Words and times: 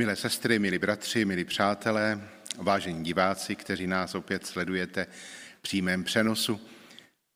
Milé 0.00 0.16
sestry, 0.16 0.58
milí 0.58 0.78
bratři, 0.78 1.24
milí 1.24 1.44
přátelé, 1.44 2.28
vážení 2.58 3.04
diváci, 3.04 3.56
kteří 3.56 3.86
nás 3.86 4.14
opět 4.14 4.46
sledujete 4.46 5.06
v 5.58 5.62
přímém 5.62 6.04
přenosu, 6.04 6.60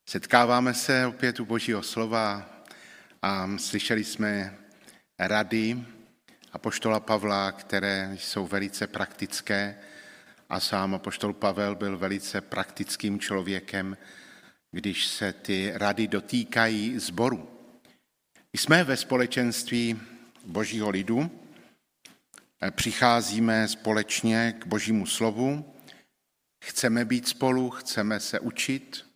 setkáváme 0.09 0.75
se 0.75 1.07
opět 1.07 1.41
u 1.41 1.45
Božího 1.45 1.83
slova 1.83 2.51
a 3.23 3.49
slyšeli 3.57 4.05
jsme 4.05 4.59
rady 5.19 5.85
apoštola 6.53 7.01
Pavla, 7.01 7.53
které 7.53 8.11
jsou 8.19 8.47
velice 8.47 8.87
praktické 8.87 9.79
a 10.49 10.61
sám 10.61 10.95
apoštol 10.95 11.33
Pavel 11.33 11.75
byl 11.75 11.99
velice 11.99 12.41
praktickým 12.41 13.21
člověkem, 13.21 13.97
když 14.71 15.07
se 15.07 15.33
ty 15.33 15.73
rady 15.75 16.09
dotýkají 16.09 16.99
zboru. 16.99 17.51
Jsme 18.53 18.85
ve 18.85 18.97
společenství 18.97 20.01
Božího 20.45 20.91
lidu, 20.91 21.40
přicházíme 22.71 23.69
společně 23.69 24.55
k 24.59 24.67
Božímu 24.67 25.07
slovu, 25.07 25.75
chceme 26.65 27.05
být 27.05 27.29
spolu, 27.29 27.71
chceme 27.71 28.21
se 28.21 28.41
učit. 28.41 29.07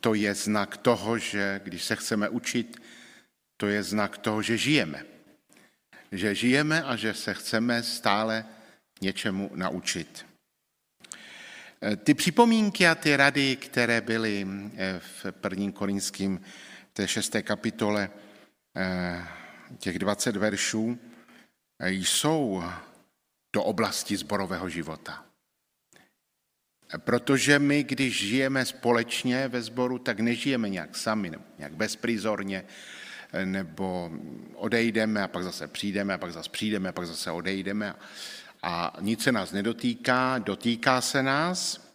To 0.00 0.14
je 0.14 0.34
znak 0.34 0.76
toho, 0.76 1.18
že 1.18 1.60
když 1.64 1.84
se 1.84 1.96
chceme 1.96 2.28
učit, 2.28 2.82
to 3.56 3.66
je 3.66 3.82
znak 3.82 4.18
toho, 4.18 4.42
že 4.42 4.58
žijeme. 4.58 5.04
Že 6.12 6.34
žijeme 6.34 6.82
a 6.82 6.96
že 6.96 7.14
se 7.14 7.34
chceme 7.34 7.82
stále 7.82 8.44
něčemu 9.00 9.50
naučit. 9.54 10.26
Ty 12.04 12.14
připomínky 12.14 12.86
a 12.86 12.94
ty 12.94 13.16
rady, 13.16 13.56
které 13.56 14.00
byly 14.00 14.46
eh, 14.76 15.00
v 15.00 15.32
prvním 15.32 15.72
korinským, 15.72 16.40
té 16.92 17.08
šesté 17.08 17.42
kapitole, 17.42 18.10
eh, 18.76 19.28
těch 19.78 19.98
20 19.98 20.36
veršů, 20.36 20.98
jsou 21.80 22.62
do 23.52 23.64
oblasti 23.64 24.16
zborového 24.16 24.68
života. 24.68 25.24
Protože 26.98 27.58
my, 27.58 27.82
když 27.82 28.18
žijeme 28.18 28.64
společně 28.64 29.48
ve 29.48 29.62
sboru, 29.62 29.98
tak 29.98 30.20
nežijeme 30.20 30.68
nějak 30.68 30.96
sami, 30.96 31.30
nebo 31.30 31.44
nějak 31.58 31.72
bezprizorně, 31.72 32.64
nebo 33.44 34.10
odejdeme 34.54 35.22
a 35.22 35.28
pak 35.28 35.44
zase 35.44 35.68
přijdeme 35.68 36.14
a 36.14 36.18
pak 36.18 36.32
zase 36.32 36.50
přijdeme 36.50 36.88
a 36.88 36.92
pak 36.92 37.06
zase 37.06 37.30
odejdeme 37.30 37.94
a 38.62 38.96
nic 39.00 39.22
se 39.22 39.32
nás 39.32 39.52
nedotýká, 39.52 40.38
dotýká 40.38 41.00
se 41.00 41.22
nás. 41.22 41.88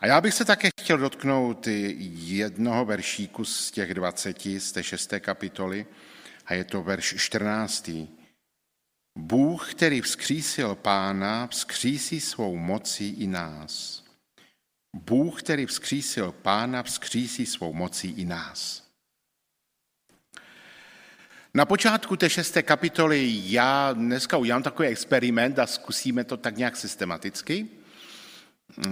A 0.00 0.06
já 0.06 0.20
bych 0.20 0.34
se 0.34 0.44
také 0.44 0.68
chtěl 0.80 0.98
dotknout 0.98 1.66
jednoho 1.66 2.84
veršíku 2.84 3.44
z 3.44 3.70
těch 3.70 3.94
20, 3.94 4.46
z 4.58 4.72
té 4.72 4.82
šesté 4.82 5.20
kapitoly, 5.20 5.86
a 6.46 6.54
je 6.54 6.64
to 6.64 6.82
verš 6.82 7.14
14. 7.18 7.90
Bůh, 9.18 9.74
který 9.74 10.00
vzkřísil 10.00 10.74
pána, 10.74 11.46
vzkřísí 11.46 12.20
svou 12.20 12.56
mocí 12.56 13.08
i 13.08 13.26
nás. 13.26 14.04
Bůh, 14.96 15.42
který 15.42 15.66
vzkřísil 15.66 16.32
pána, 16.32 16.82
vzkřísí 16.82 17.46
svou 17.46 17.72
mocí 17.72 18.10
i 18.10 18.24
nás. 18.24 18.84
Na 21.54 21.64
počátku 21.64 22.16
té 22.16 22.30
šesté 22.30 22.62
kapitoly 22.62 23.42
já 23.44 23.92
dneska 23.92 24.36
udělám 24.36 24.62
takový 24.62 24.88
experiment 24.88 25.58
a 25.58 25.66
zkusíme 25.66 26.24
to 26.24 26.36
tak 26.36 26.56
nějak 26.56 26.76
systematicky. 26.76 27.66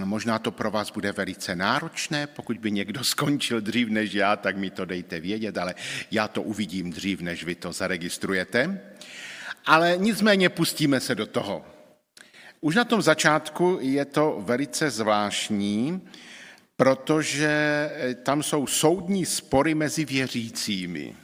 Možná 0.03 0.39
to 0.39 0.51
pro 0.51 0.71
vás 0.71 0.91
bude 0.91 1.11
velice 1.11 1.55
náročné, 1.55 2.27
pokud 2.27 2.57
by 2.57 2.71
někdo 2.71 3.03
skončil 3.13 3.61
dřív 3.61 3.87
než 3.87 4.13
já, 4.13 4.35
tak 4.35 4.57
mi 4.57 4.69
to 4.69 4.85
dejte 4.85 5.19
vědět, 5.19 5.57
ale 5.57 5.75
já 6.11 6.27
to 6.27 6.41
uvidím 6.41 6.91
dřív, 6.91 7.21
než 7.21 7.43
vy 7.43 7.55
to 7.55 7.73
zaregistrujete. 7.73 8.81
Ale 9.65 9.97
nicméně 9.97 10.49
pustíme 10.49 10.99
se 10.99 11.15
do 11.15 11.25
toho. 11.25 11.65
Už 12.61 12.75
na 12.75 12.83
tom 12.83 13.01
začátku 13.01 13.77
je 13.81 14.05
to 14.05 14.41
velice 14.45 14.89
zvláštní, 14.89 16.01
protože 16.75 17.89
tam 18.23 18.43
jsou 18.43 18.67
soudní 18.67 19.25
spory 19.25 19.75
mezi 19.75 20.05
věřícími. 20.05 21.15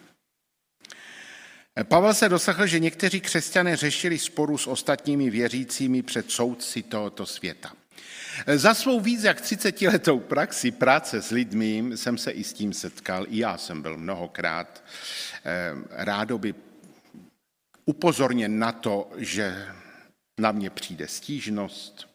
Pavel 1.84 2.14
se 2.14 2.30
doslechl, 2.30 2.68
že 2.68 2.80
někteří 2.80 3.22
křesťané 3.22 3.76
řešili 3.76 4.20
sporu 4.20 4.58
s 4.58 4.68
ostatními 4.68 5.30
věřícími 5.30 6.02
před 6.02 6.32
soudci 6.32 6.84
tohoto 6.84 7.26
světa. 7.26 7.72
Za 8.56 8.74
svou 8.74 9.00
víc 9.00 9.24
jak 9.24 9.42
30 9.42 9.82
letou 9.82 10.20
praxi 10.20 10.72
práce 10.72 11.22
s 11.22 11.32
lidmi 11.32 11.84
jsem 11.96 12.18
se 12.18 12.32
i 12.32 12.44
s 12.44 12.54
tím 12.54 12.74
setkal. 12.74 13.26
I 13.30 13.38
já 13.38 13.58
jsem 13.58 13.82
byl 13.82 13.98
mnohokrát 13.98 14.84
eh, 15.46 15.74
rádoby 15.90 16.54
upozorněn 17.90 18.60
na 18.60 18.72
to, 18.72 19.10
že 19.18 19.66
na 20.40 20.52
mě 20.52 20.70
přijde 20.70 21.08
stížnost, 21.08 22.10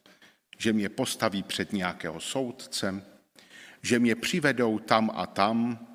že 0.59 0.73
mě 0.73 0.89
postaví 0.89 1.43
před 1.43 1.73
nějakého 1.73 2.21
soudce, 2.21 3.03
že 3.83 3.99
mě 3.99 4.15
přivedou 4.15 4.79
tam 4.79 5.11
a 5.15 5.27
tam 5.27 5.87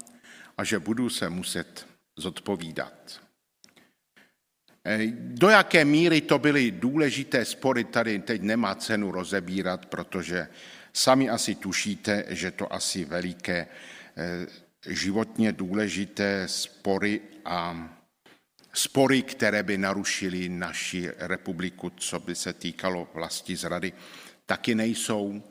a 0.58 0.64
že 0.64 0.80
budu 0.80 1.10
se 1.10 1.30
muset 1.30 1.88
zodpovídat. 2.18 3.22
Do 5.16 5.50
jaké 5.50 5.86
míry 5.86 6.22
to 6.22 6.40
byly 6.40 6.72
důležité 6.72 7.46
spory, 7.46 7.84
tady 7.84 8.20
teď 8.20 8.42
nemá 8.42 8.76
cenu 8.76 9.12
rozebírat, 9.12 9.86
protože 9.86 10.48
sami 10.94 11.30
asi 11.30 11.56
tušíte, 11.56 12.26
že 12.30 12.52
to 12.52 12.74
asi 12.74 13.06
veliké 13.06 13.68
eh, 13.68 14.48
životně 14.88 15.52
důležité 15.52 16.48
spory 16.48 17.22
a 17.46 17.96
spory, 18.80 19.22
které 19.22 19.64
by 19.64 19.78
narušily 19.78 20.50
naši 20.50 21.12
republiku, 21.18 21.90
co 21.90 22.20
by 22.20 22.36
se 22.36 22.54
týkalo 22.54 23.08
vlasti 23.14 23.56
zrady, 23.56 23.94
taky 24.46 24.76
nejsou. 24.76 25.44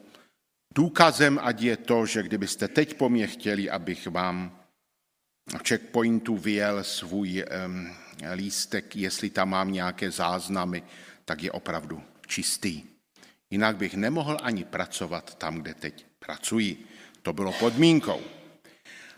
Důkazem 0.75 1.41
ať 1.43 1.61
je 1.61 1.77
to, 1.77 2.07
že 2.07 2.23
kdybyste 2.23 2.69
teď 2.69 2.95
po 2.95 3.09
mně 3.09 3.27
chtěli, 3.27 3.71
abych 3.71 4.07
vám 4.07 4.59
v 5.49 5.69
checkpointu 5.69 6.37
vyjel 6.37 6.85
svůj 6.85 7.45
um, 7.45 7.97
lístek, 8.35 8.97
jestli 8.97 9.31
tam 9.31 9.49
mám 9.49 9.73
nějaké 9.73 10.11
záznamy, 10.11 10.83
tak 11.25 11.43
je 11.43 11.53
opravdu 11.53 12.03
čistý. 12.27 12.83
Jinak 13.51 13.77
bych 13.77 13.95
nemohl 13.95 14.37
ani 14.43 14.65
pracovat 14.65 15.35
tam, 15.35 15.57
kde 15.57 15.75
teď 15.75 16.07
pracuji. 16.19 16.85
To 17.23 17.33
bylo 17.33 17.53
podmínkou. 17.53 18.21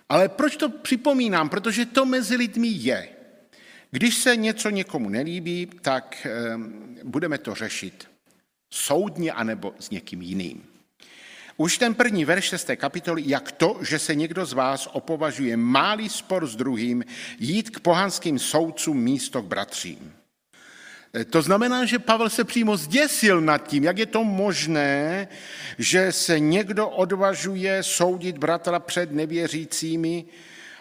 Ale 0.08 0.28
proč 0.28 0.56
to 0.56 0.68
připomínám? 0.68 1.48
Protože 1.48 1.86
to 1.86 2.06
mezi 2.06 2.36
lidmi 2.36 2.68
je. 2.68 3.19
Když 3.90 4.14
se 4.14 4.36
něco 4.36 4.70
někomu 4.70 5.08
nelíbí, 5.08 5.66
tak 5.82 6.26
ehm, 6.26 6.96
budeme 7.04 7.38
to 7.38 7.54
řešit 7.54 8.10
soudně 8.70 9.32
anebo 9.32 9.74
s 9.80 9.90
někým 9.90 10.22
jiným. 10.22 10.62
Už 11.56 11.78
ten 11.78 11.94
první 11.94 12.24
verš 12.24 12.44
6. 12.44 12.70
kapitoly, 12.76 13.22
jak 13.26 13.52
to, 13.52 13.78
že 13.80 13.98
se 13.98 14.14
někdo 14.14 14.46
z 14.46 14.52
vás 14.52 14.88
opovažuje 14.92 15.56
málý 15.56 16.08
spor 16.08 16.46
s 16.46 16.56
druhým, 16.56 17.04
jít 17.38 17.70
k 17.70 17.80
pohanským 17.80 18.38
soudcům 18.38 18.96
místo 18.96 19.42
k 19.42 19.46
bratřím. 19.46 20.12
E, 21.14 21.24
to 21.24 21.42
znamená, 21.42 21.84
že 21.84 21.98
Pavel 21.98 22.30
se 22.30 22.44
přímo 22.44 22.76
zděsil 22.76 23.40
nad 23.40 23.68
tím, 23.68 23.84
jak 23.84 23.98
je 23.98 24.06
to 24.06 24.24
možné, 24.24 25.28
že 25.78 26.12
se 26.12 26.40
někdo 26.40 26.88
odvažuje 26.88 27.82
soudit 27.82 28.38
bratra 28.38 28.78
před 28.78 29.12
nevěřícími. 29.12 30.24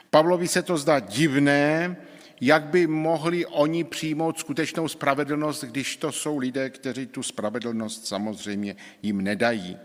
Pavlovi 0.10 0.48
se 0.48 0.62
to 0.62 0.78
zdá 0.78 1.00
divné, 1.00 1.96
jak 2.42 2.64
by 2.64 2.88
mohli 2.88 3.46
oni 3.46 3.84
přijmout 3.84 4.40
skutečnou 4.40 4.88
spravedlnost, 4.88 5.64
když 5.64 5.98
to 5.98 6.12
jsou 6.12 6.38
lidé, 6.38 6.70
kteří 6.70 7.06
tu 7.06 7.24
spravedlnost 7.24 8.08
samozřejmě 8.08 8.76
jim 9.02 9.22
nedají. 9.22 9.78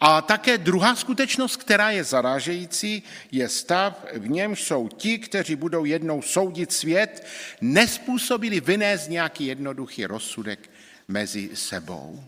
A 0.00 0.22
také 0.22 0.58
druhá 0.58 0.96
skutečnost, 0.96 1.56
která 1.56 1.90
je 1.90 2.04
zarážející, 2.04 3.02
je 3.32 3.48
stav, 3.48 4.04
v 4.12 4.28
němž 4.28 4.62
jsou 4.62 4.88
ti, 4.88 5.18
kteří 5.18 5.56
budou 5.56 5.84
jednou 5.84 6.22
soudit 6.22 6.72
svět, 6.72 7.26
nespůsobili 7.60 8.60
vynést 8.60 9.10
nějaký 9.10 9.46
jednoduchý 9.46 10.06
rozsudek 10.06 10.70
mezi 11.08 11.50
sebou. 11.54 12.24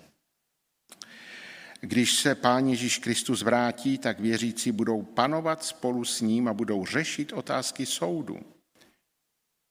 Když 1.81 2.15
se 2.15 2.35
Pán 2.35 2.69
Ježíš 2.69 2.99
Kristus 2.99 3.43
vrátí, 3.43 3.99
tak 3.99 4.21
věřící 4.21 4.73
budou 4.73 5.03
panovat 5.03 5.65
spolu 5.65 6.05
s 6.05 6.21
ním 6.21 6.49
a 6.49 6.55
budou 6.55 6.87
řešit 6.87 7.33
otázky 7.33 7.87
soudu. 7.87 8.56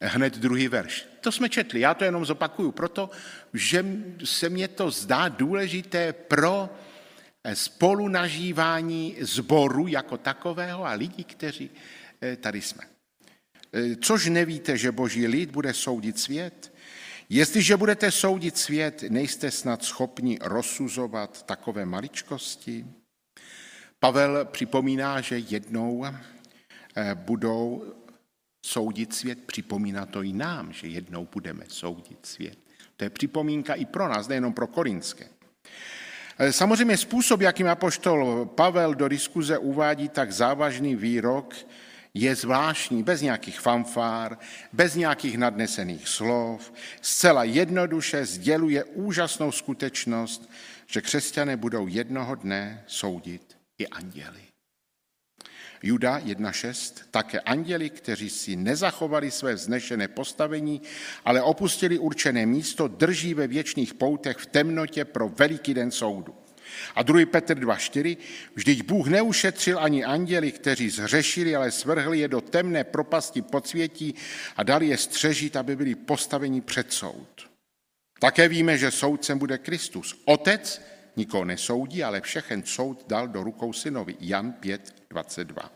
Hned 0.08 0.38
druhý 0.38 0.68
verš. 0.68 1.06
To 1.22 1.32
jsme 1.32 1.50
četli, 1.50 1.80
já 1.80 1.94
to 1.94 2.04
jenom 2.04 2.26
zopakuju, 2.26 2.72
proto, 2.72 3.10
že 3.54 3.86
se 4.24 4.50
mně 4.50 4.68
to 4.68 4.92
zdá 4.92 5.28
důležité 5.28 6.14
pro 6.14 6.70
spolunažívání 7.54 9.16
zboru 9.22 9.88
jako 9.88 10.18
takového 10.18 10.86
a 10.86 10.92
lidí, 10.92 11.24
kteří 11.24 11.70
eh, 12.22 12.36
tady 12.36 12.62
jsme. 12.62 12.84
Eh, 13.74 13.96
což 13.96 14.26
nevíte, 14.26 14.78
že 14.78 14.92
boží 14.92 15.28
lid 15.28 15.52
bude 15.52 15.74
soudit 15.74 16.20
svět? 16.20 16.74
Jestliže 17.30 17.78
budete 17.78 18.12
soudit 18.12 18.58
svět, 18.58 19.04
nejste 19.10 19.52
snad 19.52 19.84
schopni 19.84 20.38
rozsuzovat 20.42 21.46
takové 21.46 21.86
maličkosti? 21.86 22.86
Pavel 24.00 24.46
připomíná, 24.46 25.22
že 25.22 25.38
jednou 25.40 26.06
eh, 26.06 27.16
budou 27.16 27.94
soudit 28.66 29.14
svět, 29.14 29.40
připomíná 29.46 30.06
to 30.06 30.24
i 30.24 30.34
nám, 30.34 30.74
že 30.74 30.88
jednou 30.88 31.28
budeme 31.32 31.66
soudit 31.68 32.26
svět. 32.26 32.58
To 32.98 33.04
je 33.04 33.10
připomínka 33.10 33.74
i 33.74 33.86
pro 33.86 34.08
nás, 34.08 34.28
nejenom 34.28 34.54
pro 34.54 34.68
korinské. 34.68 35.28
Samozřejmě 36.52 36.98
způsob, 36.98 37.42
jakým 37.42 37.68
apoštol 37.68 38.46
Pavel 38.46 38.96
do 38.96 39.08
diskuze 39.08 39.58
uvádí 39.58 40.10
tak 40.10 40.32
závažný 40.32 40.96
výrok, 40.96 41.56
je 42.14 42.36
zvláštní, 42.36 43.04
bez 43.04 43.22
nějakých 43.22 43.60
fanfár, 43.60 44.38
bez 44.74 44.96
nějakých 44.96 45.38
nadnesených 45.38 46.08
slov, 46.08 46.74
zcela 47.02 47.44
jednoduše 47.44 48.26
sděluje 48.26 48.84
úžasnou 48.84 49.52
skutečnost, 49.52 50.50
že 50.88 51.02
křesťané 51.02 51.58
budou 51.58 51.88
jednoho 51.88 52.36
dne 52.36 52.84
soudit 52.88 53.58
i 53.78 53.88
anděli. 53.88 54.45
Juda 55.86 56.20
1.6, 56.20 56.94
také 57.12 57.40
anděli, 57.40 57.90
kteří 57.90 58.30
si 58.30 58.56
nezachovali 58.56 59.32
své 59.32 59.54
vznešené 59.54 60.08
postavení, 60.08 60.82
ale 61.26 61.42
opustili 61.42 62.00
určené 62.00 62.46
místo, 62.46 62.88
drží 62.88 63.34
ve 63.34 63.48
věčných 63.48 63.94
poutech 63.94 64.38
v 64.38 64.46
temnotě 64.46 65.06
pro 65.06 65.30
veliký 65.30 65.74
den 65.74 65.92
soudu. 65.92 66.36
A 66.96 67.04
2. 67.04 67.26
Petr 67.26 67.60
2.4. 67.60 68.18
Vždyť 68.56 68.84
Bůh 68.84 69.08
neušetřil 69.08 69.80
ani 69.80 70.04
anděli, 70.04 70.52
kteří 70.52 70.90
zřešili, 70.90 71.56
ale 71.56 71.72
svrhli 71.72 72.20
je 72.20 72.28
do 72.28 72.42
temné 72.42 72.84
propasti 72.84 73.42
podsvětí 73.42 74.16
a 74.56 74.64
dali 74.64 74.88
je 74.88 74.98
střežit, 74.98 75.56
aby 75.56 75.76
byli 75.76 75.96
postaveni 75.96 76.62
před 76.62 76.94
soud. 76.94 77.50
Také 78.20 78.48
víme, 78.48 78.78
že 78.78 78.92
soudcem 78.92 79.40
bude 79.40 79.58
Kristus. 79.58 80.22
Otec 80.26 80.82
nikoho 81.16 81.46
nesoudí, 81.46 82.04
ale 82.04 82.22
všechen 82.22 82.64
soud 82.64 83.04
dal 83.08 83.28
do 83.28 83.44
rukou 83.44 83.74
synovi. 83.74 84.16
Jan 84.20 84.54
5.22. 84.62 85.66
E, 85.66 85.75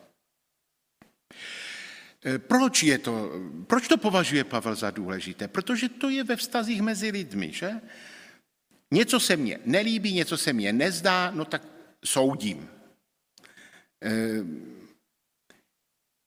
proč, 2.37 2.83
je 2.83 2.97
to, 2.97 3.31
proč 3.67 3.87
to 3.87 3.97
považuje 3.97 4.43
Pavel 4.43 4.75
za 4.75 4.91
důležité? 4.91 5.47
Protože 5.47 5.89
to 5.89 6.09
je 6.09 6.23
ve 6.23 6.35
vztazích 6.35 6.81
mezi 6.81 7.11
lidmi, 7.11 7.51
že? 7.53 7.71
Něco 8.91 9.19
se 9.19 9.37
mně 9.37 9.59
nelíbí, 9.65 10.13
něco 10.13 10.37
se 10.37 10.53
mně 10.53 10.73
nezdá, 10.73 11.31
no 11.31 11.45
tak 11.45 11.63
soudím. 12.05 12.69
Ehm, 14.01 14.87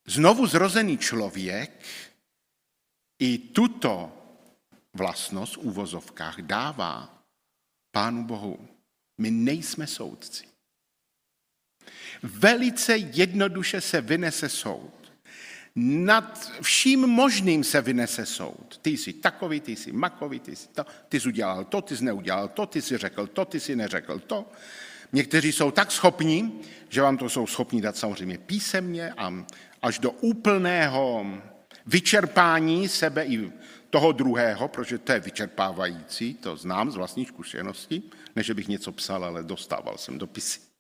znovu 0.07 0.47
zrozený 0.47 0.99
člověk 0.99 1.85
i 3.19 3.39
tuto 3.39 4.19
vlastnost 4.95 5.55
v 5.55 5.59
úvozovkách 5.59 6.41
dává 6.41 7.25
Pánu 7.91 8.25
Bohu. 8.25 8.69
My 9.19 9.31
nejsme 9.31 9.87
soudci. 9.87 10.52
Velice 12.23 12.97
jednoduše 12.97 13.81
se 13.81 14.01
vynese 14.01 14.49
soud. 14.49 15.13
Nad 15.77 16.53
vším 16.63 17.01
možným 17.01 17.65
se 17.65 17.81
vynese 17.81 18.27
soud. 18.27 18.79
Ty 18.83 18.91
jsi 18.91 19.13
takový, 19.13 19.61
ty 19.61 19.77
jsi 19.77 19.93
makový, 19.93 20.41
ty 20.41 20.57
jsi 20.57 20.69
to, 20.69 20.87
ty 21.09 21.21
jsi 21.21 21.29
udělal 21.29 21.65
to, 21.65 21.83
ty 21.83 21.97
jsi 21.97 22.05
neudělal 22.05 22.49
to, 22.49 22.67
ty 22.67 22.83
jsi 22.83 22.99
řekl 22.99 23.27
to, 23.27 23.45
ty 23.45 23.61
jsi 23.61 23.77
neřekl 23.77 24.19
to. 24.19 24.53
Někteří 25.13 25.53
jsou 25.53 25.71
tak 25.71 25.93
schopní, 25.93 26.61
že 26.89 27.03
vám 27.03 27.17
to 27.17 27.29
jsou 27.29 27.47
schopni 27.47 27.81
dát 27.81 27.97
samozřejmě 27.97 28.39
písemně 28.39 29.13
a 29.13 29.45
až 29.83 29.99
do 29.99 30.11
úplného 30.11 31.27
vyčerpání 31.87 32.89
sebe 32.89 33.25
i 33.25 33.53
toho 33.91 34.13
druhého, 34.13 34.69
protože 34.69 34.99
to 34.99 35.13
je 35.13 35.21
vyčerpávající, 35.21 36.35
to 36.35 36.57
znám 36.57 36.91
z 36.91 36.97
vlastní 36.97 37.27
zkušenosti, 37.27 38.03
než 38.37 38.51
bych 38.51 38.69
něco 38.69 38.93
psal, 38.93 39.25
ale 39.25 39.43
dostával 39.43 39.99
jsem 39.99 40.19
dopisy. 40.19 40.72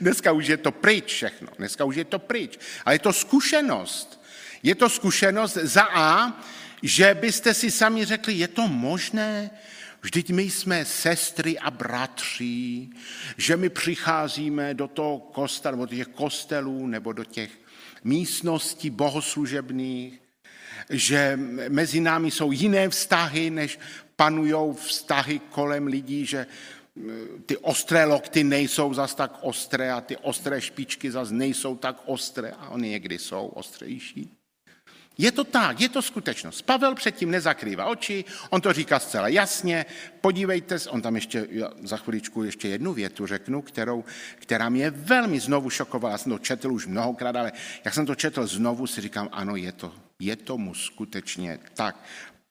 Dneska 0.00 0.32
už 0.32 0.46
je 0.46 0.56
to 0.56 0.72
pryč 0.72 1.04
všechno, 1.14 1.48
dneska 1.58 1.84
už 1.84 1.96
je 1.96 2.04
to 2.04 2.18
pryč. 2.18 2.58
Ale 2.84 2.94
je 2.94 2.98
to 2.98 3.12
zkušenost. 3.12 4.22
Je 4.62 4.74
to 4.74 4.88
zkušenost 4.88 5.54
za 5.54 5.82
A, 5.82 6.40
že 6.82 7.14
byste 7.14 7.54
si 7.54 7.70
sami 7.70 8.04
řekli, 8.04 8.34
je 8.34 8.48
to 8.48 8.68
možné, 8.68 9.50
Vždyť 10.06 10.30
my 10.30 10.42
jsme 10.42 10.84
sestry 10.84 11.58
a 11.58 11.70
bratři, 11.70 12.88
že 13.36 13.56
my 13.56 13.68
přicházíme 13.68 14.74
do 14.74 14.88
toho 14.88 15.18
kostela, 15.18 15.76
nebo 15.76 15.86
do 15.86 15.96
těch 15.96 16.08
kostelů, 16.08 16.86
nebo 16.86 17.12
do 17.12 17.24
těch 17.24 17.50
místností 18.04 18.90
bohoslužebných, 18.90 20.20
že 20.90 21.38
mezi 21.68 22.00
námi 22.00 22.30
jsou 22.30 22.52
jiné 22.52 22.88
vztahy, 22.88 23.50
než 23.50 23.78
panují 24.16 24.74
vztahy 24.74 25.38
kolem 25.38 25.86
lidí, 25.86 26.26
že 26.26 26.46
ty 27.46 27.56
ostré 27.56 28.04
lokty 28.04 28.44
nejsou 28.44 28.94
zas 28.94 29.14
tak 29.14 29.38
ostré 29.40 29.92
a 29.92 30.00
ty 30.00 30.16
ostré 30.16 30.60
špičky 30.60 31.10
zas 31.10 31.30
nejsou 31.30 31.76
tak 31.76 32.02
ostré 32.04 32.50
a 32.50 32.68
oni 32.68 32.88
někdy 32.88 33.18
jsou 33.18 33.46
ostřejší. 33.46 34.30
Je 35.18 35.32
to 35.32 35.44
tak, 35.44 35.80
je 35.80 35.88
to 35.88 36.02
skutečnost. 36.02 36.62
Pavel 36.62 36.94
předtím 36.94 37.30
nezakrývá 37.30 37.86
oči, 37.86 38.24
on 38.50 38.60
to 38.60 38.72
říká 38.72 38.98
zcela 38.98 39.28
jasně. 39.28 39.86
Podívejte, 40.20 40.78
on 40.88 41.02
tam 41.02 41.14
ještě 41.14 41.48
za 41.82 41.96
chviličku 41.96 42.44
ještě 42.44 42.68
jednu 42.68 42.92
větu 42.92 43.26
řeknu, 43.26 43.62
kterou, 43.62 44.04
která 44.36 44.68
mě 44.68 44.90
velmi 44.90 45.40
znovu 45.40 45.70
šokovala. 45.70 46.12
Já 46.12 46.18
jsem 46.18 46.32
to 46.32 46.38
četl 46.38 46.72
už 46.72 46.86
mnohokrát, 46.86 47.36
ale 47.36 47.52
jak 47.84 47.94
jsem 47.94 48.06
to 48.06 48.14
četl 48.14 48.46
znovu, 48.46 48.86
si 48.86 49.00
říkám, 49.00 49.28
ano, 49.32 49.56
je 49.56 49.72
to, 49.72 49.92
je 50.18 50.36
tomu 50.36 50.74
skutečně 50.74 51.58
tak. 51.74 51.96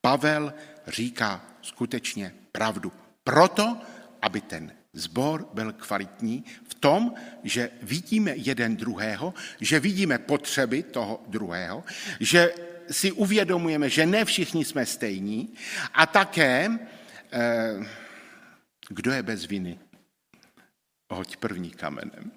Pavel 0.01 0.53
říká 0.87 1.45
skutečně 1.61 2.33
pravdu. 2.51 2.91
Proto, 3.23 3.77
aby 4.21 4.41
ten 4.41 4.73
zbor 4.93 5.49
byl 5.53 5.73
kvalitní 5.73 6.45
v 6.63 6.73
tom, 6.75 7.13
že 7.43 7.71
vidíme 7.81 8.31
jeden 8.35 8.75
druhého, 8.75 9.33
že 9.61 9.79
vidíme 9.79 10.19
potřeby 10.19 10.83
toho 10.83 11.23
druhého, 11.27 11.83
že 12.19 12.53
si 12.91 13.11
uvědomujeme, 13.11 13.89
že 13.89 14.05
ne 14.05 14.25
všichni 14.25 14.65
jsme 14.65 14.85
stejní 14.85 15.53
a 15.93 16.05
také, 16.05 16.69
eh, 17.31 17.73
kdo 18.89 19.11
je 19.11 19.23
bez 19.23 19.45
viny? 19.45 19.79
Hoď 21.11 21.37
první 21.37 21.71
kamenem. 21.71 22.31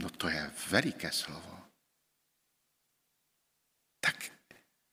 No 0.00 0.10
to 0.10 0.28
je 0.28 0.50
veliké 0.70 1.12
slovo. 1.12 1.58
Tak 4.00 4.32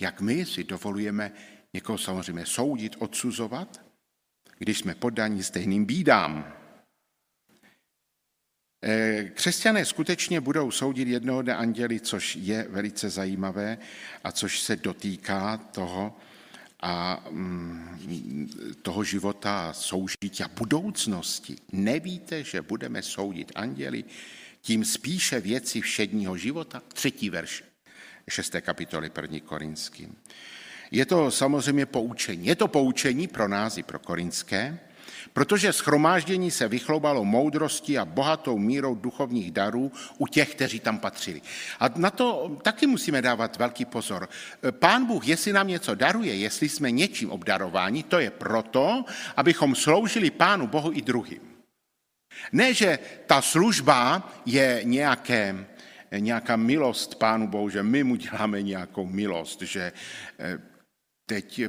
jak 0.01 0.21
my 0.21 0.45
si 0.45 0.63
dovolujeme 0.63 1.31
někoho 1.74 1.98
samozřejmě 1.98 2.45
soudit, 2.45 2.95
odsuzovat, 3.00 3.81
když 4.63 4.80
jsme 4.80 4.95
poddaní 4.95 5.44
stejným 5.44 5.86
bídám. 5.86 6.54
Eh, 8.83 9.31
křesťané 9.33 9.86
skutečně 9.86 10.42
budou 10.42 10.71
soudit 10.71 11.07
jednoho 11.07 11.42
dne 11.42 11.56
anděli, 11.56 12.00
což 12.00 12.36
je 12.36 12.68
velice 12.69 13.10
zajímavé 13.10 13.77
a 14.24 14.31
což 14.31 14.60
se 14.60 14.75
dotýká 14.75 15.57
toho, 15.57 16.18
a 16.80 17.24
mm, 17.30 18.50
toho 18.82 19.03
života 19.03 19.74
soužití 19.74 20.43
a 20.43 20.48
budoucnosti. 20.48 21.55
Nevíte, 21.72 22.43
že 22.43 22.62
budeme 22.62 23.01
soudit 23.01 23.51
anděli, 23.55 24.03
tím 24.62 24.86
spíše 24.86 25.39
věci 25.39 25.82
všedního 25.82 26.38
života. 26.38 26.82
Třetí 26.93 27.29
verš 27.29 27.63
6. 28.29 28.55
kapitoly 28.62 29.12
1. 29.22 29.39
Korinským. 29.39 30.15
Je 30.94 31.06
to 31.06 31.32
samozřejmě 31.32 31.86
poučení. 31.86 32.48
Je 32.48 32.56
to 32.56 32.68
poučení 32.68 33.28
pro 33.28 33.48
nás 33.48 33.78
i 33.78 33.84
pro 33.84 34.00
korinské, 34.00 34.80
protože 35.34 35.74
schromáždění 35.74 36.52
se 36.52 36.68
vychloubalo 36.68 37.26
moudrosti 37.26 37.98
a 37.98 38.06
bohatou 38.06 38.58
mírou 38.58 38.96
duchovních 38.96 39.52
darů 39.52 39.92
u 40.18 40.28
těch, 40.28 40.56
kteří 40.56 40.80
tam 40.80 41.00
patřili. 41.00 41.42
A 41.80 41.90
na 41.96 42.10
to 42.10 42.58
taky 42.62 42.88
musíme 42.88 43.22
dávat 43.22 43.58
velký 43.58 43.86
pozor. 43.86 44.30
Pán 44.72 45.06
Bůh, 45.06 45.28
jestli 45.28 45.54
nám 45.54 45.68
něco 45.68 45.96
daruje, 45.96 46.36
jestli 46.36 46.70
jsme 46.70 46.92
něčím 46.92 47.32
obdarováni, 47.32 48.04
to 48.04 48.20
je 48.20 48.30
proto, 48.30 49.06
abychom 49.38 49.76
sloužili 49.76 50.32
Pánu 50.32 50.68
Bohu 50.68 50.92
i 50.94 51.02
druhým. 51.02 51.42
Ne, 52.52 52.74
že 52.74 53.00
ta 53.26 53.42
služba 53.42 54.30
je 54.46 54.82
nějaké, 54.84 55.66
nějaká 56.18 56.56
milost 56.56 57.16
Pánu 57.16 57.48
Bohu, 57.48 57.70
že 57.70 57.84
my 57.84 58.04
mu 58.04 58.16
děláme 58.16 58.62
nějakou 58.62 59.06
milost, 59.06 59.62
že 59.62 59.92
eh, 60.40 60.73
teď, 61.25 61.62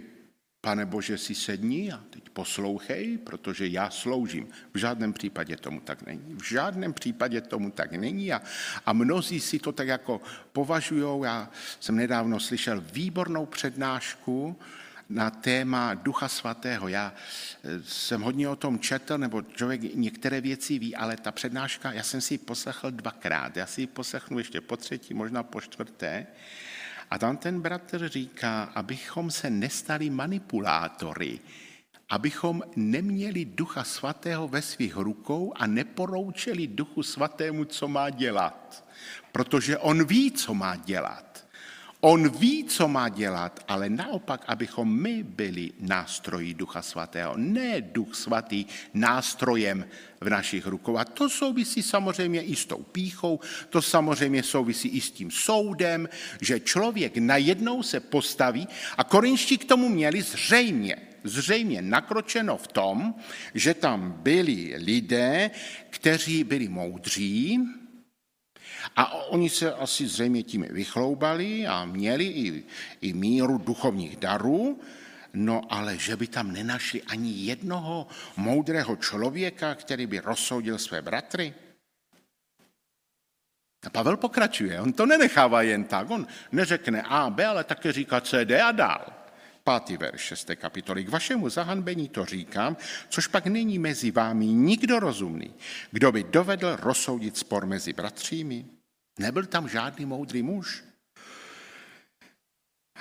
pane 0.60 0.86
Bože, 0.86 1.18
si 1.18 1.34
sedni 1.34 1.92
a 1.92 2.00
teď 2.10 2.30
poslouchej, 2.30 3.18
protože 3.18 3.66
já 3.66 3.90
sloužím. 3.90 4.48
V 4.74 4.78
žádném 4.78 5.12
případě 5.12 5.56
tomu 5.56 5.80
tak 5.80 6.06
není. 6.06 6.34
V 6.34 6.48
žádném 6.48 6.92
případě 6.92 7.40
tomu 7.40 7.70
tak 7.70 7.92
není 7.92 8.32
a, 8.32 8.42
a 8.86 8.92
mnozí 8.92 9.40
si 9.40 9.58
to 9.58 9.72
tak 9.72 9.88
jako 9.88 10.20
považují. 10.52 11.24
Já 11.24 11.50
jsem 11.80 11.96
nedávno 11.96 12.40
slyšel 12.40 12.84
výbornou 12.92 13.46
přednášku 13.46 14.56
na 15.08 15.30
téma 15.30 15.94
Ducha 15.94 16.28
Svatého. 16.28 16.88
Já 16.88 17.14
eh, 17.64 17.82
jsem 17.82 18.20
hodně 18.22 18.48
o 18.48 18.56
tom 18.56 18.78
četl, 18.78 19.18
nebo 19.18 19.42
člověk 19.42 19.94
některé 19.94 20.40
věci 20.40 20.78
ví, 20.78 20.96
ale 20.96 21.16
ta 21.16 21.32
přednáška, 21.32 21.92
já 21.92 22.02
jsem 22.02 22.20
si 22.20 22.34
ji 22.34 22.38
poslechl 22.38 22.90
dvakrát. 22.90 23.56
Já 23.56 23.66
si 23.66 23.80
ji 23.80 23.86
poslechnu 23.86 24.38
ještě 24.38 24.60
po 24.60 24.76
třetí, 24.76 25.14
možná 25.14 25.42
po 25.42 25.60
čtvrté. 25.60 26.26
A 27.10 27.18
tam 27.18 27.36
ten 27.36 27.60
bratr 27.60 28.08
říká, 28.08 28.62
abychom 28.62 29.30
se 29.30 29.50
nestali 29.50 30.10
manipulátory, 30.10 31.40
abychom 32.08 32.62
neměli 32.76 33.44
ducha 33.44 33.84
svatého 33.84 34.48
ve 34.48 34.62
svých 34.62 34.96
rukou 34.96 35.52
a 35.56 35.66
neporoučeli 35.66 36.66
duchu 36.66 37.02
svatému, 37.02 37.64
co 37.64 37.88
má 37.88 38.10
dělat. 38.10 38.84
Protože 39.32 39.78
on 39.78 40.06
ví, 40.06 40.32
co 40.32 40.54
má 40.54 40.76
dělat. 40.76 41.33
On 42.06 42.28
ví, 42.28 42.64
co 42.64 42.88
má 42.88 43.08
dělat, 43.08 43.64
ale 43.68 43.88
naopak, 43.88 44.44
abychom 44.46 45.00
my 45.00 45.22
byli 45.22 45.72
nástroji 45.80 46.54
Ducha 46.54 46.82
Svatého, 46.82 47.32
ne 47.36 47.80
Duch 47.80 48.14
Svatý 48.14 48.64
nástrojem 48.94 49.86
v 50.20 50.28
našich 50.30 50.66
rukou. 50.66 50.96
A 50.96 51.04
to 51.04 51.30
souvisí 51.30 51.82
samozřejmě 51.82 52.42
i 52.42 52.56
s 52.56 52.66
tou 52.66 52.82
píchou, 52.92 53.40
to 53.68 53.82
samozřejmě 53.82 54.42
souvisí 54.42 54.88
i 54.88 55.00
s 55.00 55.10
tím 55.10 55.30
soudem, 55.30 56.08
že 56.40 56.60
člověk 56.60 57.16
najednou 57.16 57.82
se 57.82 58.00
postaví 58.00 58.68
a 58.96 59.04
korinští 59.04 59.58
k 59.58 59.64
tomu 59.64 59.88
měli 59.88 60.22
zřejmě, 60.22 60.96
zřejmě 61.24 61.82
nakročeno 61.82 62.56
v 62.56 62.68
tom, 62.68 63.14
že 63.54 63.74
tam 63.74 64.12
byli 64.12 64.74
lidé, 64.76 65.50
kteří 65.90 66.44
byli 66.44 66.68
moudří, 66.68 67.60
a 68.96 69.14
oni 69.14 69.50
se 69.50 69.74
asi 69.74 70.06
zřejmě 70.06 70.42
tím 70.42 70.66
vychloubali 70.70 71.66
a 71.66 71.84
měli 71.84 72.24
i, 72.24 72.64
i 73.00 73.12
míru 73.12 73.58
duchovních 73.58 74.16
darů, 74.16 74.80
no 75.34 75.62
ale 75.70 75.98
že 75.98 76.16
by 76.16 76.26
tam 76.26 76.52
nenašli 76.52 77.02
ani 77.02 77.32
jednoho 77.32 78.06
moudrého 78.36 78.96
člověka, 78.96 79.74
který 79.74 80.06
by 80.06 80.18
rozsoudil 80.20 80.78
své 80.78 81.02
bratry. 81.02 81.54
A 83.86 83.90
Pavel 83.90 84.16
pokračuje, 84.16 84.80
on 84.80 84.92
to 84.92 85.06
nenechává 85.06 85.62
jen 85.62 85.84
tak, 85.84 86.10
on 86.10 86.26
neřekne 86.52 87.02
A, 87.02 87.30
B, 87.30 87.46
ale 87.46 87.64
také 87.64 87.92
říká 87.92 88.20
C, 88.20 88.44
D 88.44 88.62
a 88.62 88.72
dál. 88.72 89.12
Pátý 89.64 89.96
verš 89.96 90.20
šesté 90.20 90.56
kapitoly. 90.56 91.04
K 91.04 91.08
vašemu 91.08 91.48
zahanbení 91.48 92.08
to 92.08 92.24
říkám, 92.24 92.76
což 93.08 93.26
pak 93.26 93.46
není 93.46 93.78
mezi 93.78 94.10
vámi 94.10 94.46
nikdo 94.46 95.00
rozumný, 95.00 95.54
kdo 95.90 96.12
by 96.12 96.24
dovedl 96.24 96.76
rozsoudit 96.76 97.36
spor 97.36 97.66
mezi 97.66 97.92
bratřími. 97.92 98.64
Nebyl 99.18 99.46
tam 99.46 99.68
žádný 99.68 100.06
moudrý 100.06 100.42
muž. 100.42 100.84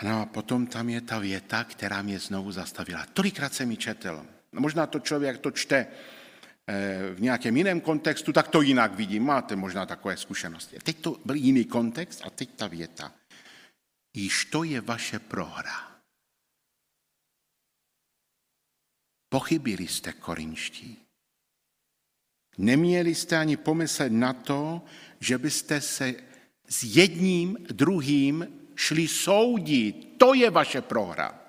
No 0.02 0.22
a 0.22 0.26
potom 0.26 0.68
tam 0.68 0.90
je 0.90 1.02
ta 1.02 1.20
věta, 1.20 1.64
která 1.64 2.02
mě 2.02 2.20
znovu 2.20 2.52
zastavila. 2.52 3.06
Tolikrát 3.14 3.54
jsem 3.54 3.70
mi 3.70 3.78
četl. 3.78 4.26
Možná 4.52 4.88
to 4.88 5.00
člověk 5.00 5.38
to 5.38 5.52
čte 5.52 5.88
eh, 6.68 7.14
v 7.14 7.22
nějakém 7.22 7.58
jiném 7.58 7.82
kontextu, 7.82 8.34
tak 8.34 8.48
to 8.48 8.62
jinak 8.62 8.96
vidí. 8.96 9.20
Máte 9.20 9.56
možná 9.56 9.86
takové 9.86 10.18
zkušenosti. 10.18 10.80
Teď 10.84 10.98
to 10.98 11.20
byl 11.26 11.36
jiný 11.36 11.66
kontext 11.66 12.22
a 12.26 12.30
teď 12.30 12.50
ta 12.56 12.68
věta. 12.68 13.14
Již 14.14 14.46
to 14.46 14.64
je 14.64 14.82
vaše 14.82 15.20
prohra. 15.20 15.94
Pochybili 19.30 19.88
jste 19.88 20.14
korinští. 20.14 21.00
Neměli 22.58 23.16
jste 23.16 23.38
ani 23.38 23.58
pomyslet 23.58 24.12
na 24.12 24.34
to, 24.34 24.82
že 25.24 25.38
byste 25.38 25.82
se 25.82 26.16
s 26.70 26.84
jedním, 26.84 27.58
druhým 27.72 28.48
šli 28.76 29.08
soudit. 29.08 30.16
To 30.18 30.34
je 30.34 30.50
vaše 30.50 30.82
prohra. 30.82 31.40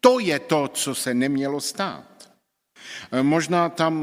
To 0.00 0.18
je 0.18 0.38
to, 0.38 0.68
co 0.68 0.94
se 0.94 1.14
nemělo 1.14 1.60
stát. 1.60 2.32
Možná 3.22 3.68
tam 3.68 3.94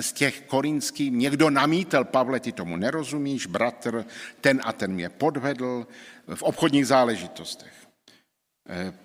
z 0.00 0.12
těch 0.12 0.40
korinských 0.40 1.12
někdo 1.12 1.50
namítal, 1.50 2.04
Pavle, 2.04 2.40
ty 2.40 2.52
tomu 2.52 2.76
nerozumíš, 2.76 3.46
bratr, 3.46 4.04
ten 4.40 4.60
a 4.64 4.72
ten 4.72 4.92
mě 4.92 5.08
podvedl 5.08 5.86
v 6.34 6.42
obchodních 6.42 6.86
záležitostech. 6.86 7.88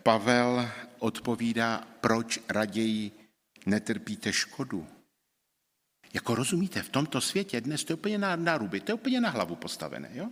Pavel 0.03 0.69
odpovídá, 0.99 1.87
proč 2.01 2.39
raději 2.49 3.11
netrpíte 3.65 4.33
škodu. 4.33 4.87
Jako 6.13 6.35
rozumíte, 6.35 6.81
v 6.81 6.89
tomto 6.89 7.21
světě 7.21 7.61
dnes 7.61 7.83
to 7.83 7.93
je 7.93 7.95
úplně 7.95 8.17
na, 8.17 8.35
na 8.35 8.57
ruby, 8.57 8.79
to 8.79 8.91
je 8.91 8.95
úplně 8.95 9.21
na 9.21 9.29
hlavu 9.29 9.55
postavené. 9.55 10.09
Jo? 10.13 10.29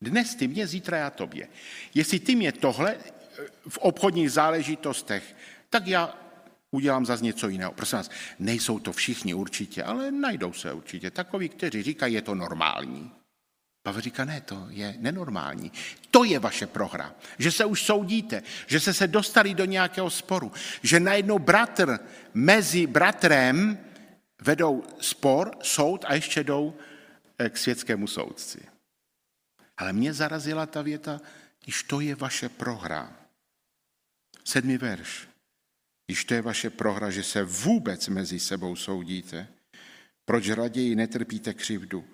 Dnes 0.00 0.34
ty 0.34 0.48
mě, 0.48 0.66
zítra 0.66 0.98
já 0.98 1.10
tobě. 1.10 1.48
Jestli 1.94 2.20
ty 2.20 2.34
mě 2.34 2.52
tohle 2.52 2.94
eh, 2.94 3.10
v 3.68 3.78
obchodních 3.78 4.32
záležitostech, 4.32 5.36
tak 5.70 5.86
já 5.86 6.18
udělám 6.70 7.06
zase 7.06 7.24
něco 7.24 7.48
jiného. 7.48 7.72
Prosím 7.72 7.96
vás, 7.96 8.10
nejsou 8.38 8.78
to 8.78 8.92
všichni 8.92 9.34
určitě, 9.34 9.82
ale 9.82 10.10
najdou 10.10 10.52
se 10.52 10.72
určitě 10.72 11.10
takoví, 11.10 11.48
kteří 11.48 11.82
říkají, 11.82 12.14
je 12.14 12.22
to 12.22 12.34
normální. 12.34 13.10
Pavel 13.82 14.00
říká, 14.00 14.24
ne, 14.24 14.40
to 14.40 14.66
je 14.68 14.96
nenormální. 14.98 15.72
To 16.10 16.24
je 16.24 16.38
vaše 16.38 16.66
prohra. 16.66 17.14
Že 17.38 17.52
se 17.52 17.64
už 17.64 17.82
soudíte, 17.82 18.42
že 18.66 18.80
se 18.80 18.94
se 18.94 19.06
dostali 19.06 19.54
do 19.54 19.64
nějakého 19.64 20.10
sporu, 20.10 20.52
že 20.82 21.00
najednou 21.00 21.38
bratr 21.38 21.98
mezi 22.34 22.86
bratrem 22.86 23.78
vedou 24.40 24.84
spor, 25.00 25.56
soud 25.62 26.04
a 26.04 26.14
ještě 26.14 26.44
jdou 26.44 26.78
eh, 27.38 27.50
k 27.50 27.58
světskému 27.58 28.06
soudci. 28.06 28.68
Ale 29.76 29.92
mě 29.92 30.12
zarazila 30.12 30.66
ta 30.66 30.82
věta, 30.82 31.20
již 31.66 31.82
to 31.82 32.00
je 32.00 32.14
vaše 32.14 32.48
prohra. 32.48 33.16
Sedmý 34.44 34.76
verš. 34.76 35.28
Již 36.08 36.24
to 36.24 36.34
je 36.34 36.42
vaše 36.42 36.70
prohra, 36.70 37.10
že 37.10 37.22
se 37.22 37.44
vůbec 37.44 38.08
mezi 38.08 38.40
sebou 38.40 38.76
soudíte. 38.76 39.48
Proč 40.24 40.48
raději 40.48 40.94
netrpíte 40.94 41.54
křivdu? 41.54 42.04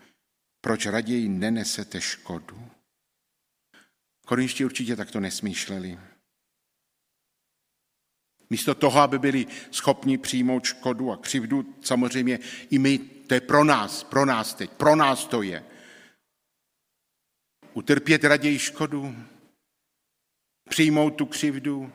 Proč 0.60 0.86
raději 0.86 1.28
nenesete 1.28 2.00
škodu? 2.00 2.70
Korinští 4.26 4.64
určitě 4.64 4.96
takto 4.96 5.20
nesmýšleli. 5.20 5.98
Místo 8.50 8.74
toho, 8.74 9.00
aby 9.00 9.18
byli 9.18 9.46
schopni 9.70 10.18
přijmout 10.18 10.64
škodu 10.64 11.12
a 11.12 11.16
křivdu, 11.16 11.74
samozřejmě 11.80 12.38
i 12.70 12.78
my, 12.78 12.98
to 12.98 13.34
je 13.34 13.40
pro 13.40 13.64
nás, 13.64 14.04
pro 14.04 14.26
nás 14.26 14.54
teď, 14.54 14.70
pro 14.70 14.96
nás 14.96 15.26
to 15.26 15.42
je. 15.42 15.64
Utrpět 17.74 18.24
raději 18.24 18.58
škodu, 18.58 19.16
přijmout 20.68 21.10
tu 21.10 21.26
křivdu, 21.26 21.92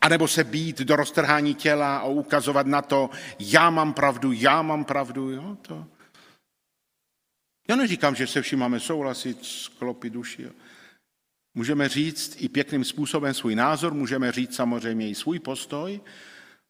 anebo 0.00 0.28
se 0.28 0.44
být 0.44 0.78
do 0.78 0.96
roztrhání 0.96 1.54
těla 1.54 1.98
a 1.98 2.04
ukazovat 2.04 2.66
na 2.66 2.82
to, 2.82 3.10
já 3.38 3.70
mám 3.70 3.94
pravdu, 3.94 4.32
já 4.32 4.62
mám 4.62 4.84
pravdu, 4.84 5.30
jo, 5.30 5.56
to. 5.62 5.86
Já 7.68 7.76
neříkám, 7.76 8.14
že 8.14 8.26
se 8.26 8.42
vším 8.42 8.58
máme 8.58 8.80
souhlasit, 8.80 9.44
sklopit 9.44 10.12
duši, 10.12 10.42
jo. 10.42 10.50
Můžeme 11.58 11.88
říct 11.88 12.36
i 12.38 12.48
pěkným 12.48 12.84
způsobem 12.84 13.34
svůj 13.34 13.54
názor, 13.54 13.94
můžeme 13.94 14.32
říct 14.32 14.54
samozřejmě 14.54 15.10
i 15.10 15.14
svůj 15.14 15.38
postoj, 15.38 16.00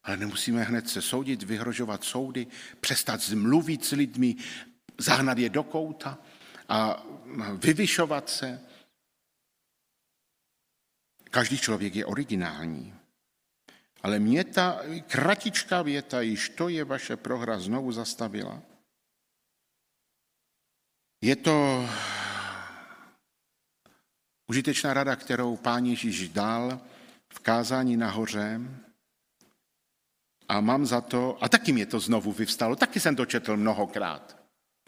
ale 0.03 0.17
nemusíme 0.17 0.63
hned 0.63 0.89
se 0.89 1.01
soudit, 1.01 1.43
vyhrožovat 1.43 2.03
soudy, 2.03 2.47
přestat 2.81 3.21
zmluvit 3.21 3.85
s 3.85 3.91
lidmi, 3.91 4.35
zahnat 4.97 5.37
je 5.37 5.49
do 5.49 5.63
kouta 5.63 6.17
a 6.69 7.05
vyvyšovat 7.57 8.29
se. 8.29 8.61
Každý 11.29 11.57
člověk 11.57 11.95
je 11.95 12.05
originální. 12.05 12.93
Ale 14.01 14.19
mě 14.19 14.43
ta 14.43 14.81
kratičká 15.07 15.81
věta, 15.81 16.21
již 16.21 16.49
to 16.49 16.69
je 16.69 16.83
vaše 16.83 17.17
prohra, 17.17 17.59
znovu 17.59 17.91
zastavila. 17.91 18.61
Je 21.21 21.35
to 21.35 21.85
Užitečná 24.49 24.93
rada, 24.93 25.15
kterou 25.15 25.57
pán 25.57 25.85
Ježíš 25.85 26.29
dal 26.29 26.79
v 27.33 27.39
kázání 27.39 27.97
nahoře 27.97 28.61
a 30.49 30.61
mám 30.61 30.85
za 30.85 31.01
to, 31.01 31.37
a 31.41 31.49
taky 31.49 31.71
mě 31.71 31.85
to 31.85 31.99
znovu 31.99 32.31
vyvstalo, 32.31 32.75
taky 32.75 32.99
jsem 32.99 33.15
to 33.15 33.25
četl 33.25 33.57
mnohokrát. 33.57 34.37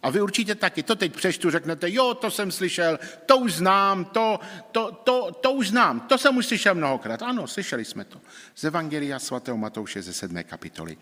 A 0.04 0.10
vy 0.10 0.22
určitě 0.22 0.56
taky, 0.56 0.84
to 0.84 0.96
teď 0.96 1.16
přečtu, 1.16 1.50
řeknete, 1.50 1.92
jo, 1.92 2.14
to 2.14 2.32
jsem 2.32 2.52
slyšel, 2.52 3.00
to 3.26 3.38
už 3.38 3.54
znám, 3.54 4.06
to, 4.06 4.40
to, 4.72 4.92
to, 4.92 5.32
to 5.32 5.52
už 5.52 5.70
znám, 5.70 6.00
to 6.00 6.18
jsem 6.18 6.38
už 6.38 6.46
slyšel 6.46 6.76
mnohokrát. 6.76 7.22
Ano, 7.22 7.48
slyšeli 7.48 7.86
jsme 7.86 8.06
to. 8.06 8.22
Z 8.56 8.64
Evangelia 8.64 9.20
svatého 9.20 9.58
Matouše 9.58 10.02
ze 10.02 10.14
7. 10.14 10.44
kapitoly. 10.44 10.98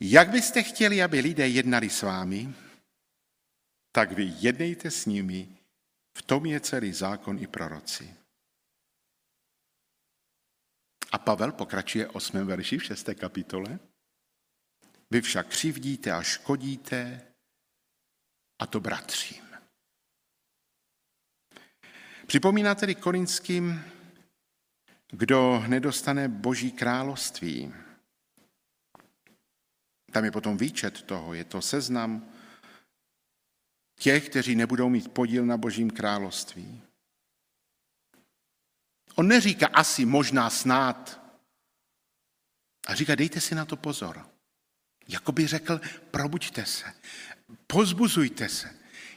Jak 0.00 0.30
byste 0.30 0.62
chtěli, 0.62 1.02
aby 1.02 1.20
lidé 1.20 1.48
jednali 1.48 1.90
s 1.90 2.02
vámi, 2.02 2.48
tak 3.92 4.12
vy 4.12 4.32
jednejte 4.40 4.90
s 4.90 5.06
nimi 5.06 5.48
v 6.18 6.22
tom 6.22 6.46
je 6.46 6.60
celý 6.60 6.92
zákon 6.92 7.38
i 7.38 7.46
proroci. 7.46 8.16
A 11.12 11.18
Pavel 11.18 11.52
pokračuje 11.52 12.08
8. 12.08 12.46
verši 12.46 12.78
v 12.78 12.84
6. 12.84 13.08
kapitole. 13.14 13.78
Vy 15.10 15.20
však 15.20 15.46
křivdíte 15.48 16.12
a 16.12 16.22
škodíte, 16.22 17.20
a 18.58 18.66
to 18.66 18.80
bratřím. 18.80 19.44
Připomíná 22.26 22.74
tedy 22.74 22.94
korinským, 22.94 23.84
kdo 25.10 25.64
nedostane 25.66 26.28
boží 26.28 26.72
království. 26.72 27.74
Tam 30.12 30.24
je 30.24 30.30
potom 30.30 30.56
výčet 30.56 31.02
toho, 31.02 31.34
je 31.34 31.44
to 31.44 31.62
seznam 31.62 32.33
těch, 34.04 34.28
kteří 34.28 34.54
nebudou 34.54 34.88
mít 34.88 35.08
podíl 35.08 35.46
na 35.46 35.56
božím 35.56 35.90
království. 35.90 36.82
On 39.14 39.28
neříká 39.28 39.66
asi, 39.66 40.04
možná 40.04 40.50
snad. 40.50 41.20
A 42.86 42.94
říká, 42.94 43.14
dejte 43.14 43.40
si 43.40 43.54
na 43.54 43.64
to 43.64 43.76
pozor. 43.76 44.28
Jakoby 45.08 45.46
řekl, 45.46 45.80
probuďte 46.10 46.66
se, 46.66 46.84
pozbuzujte 47.66 48.48
se. 48.48 48.68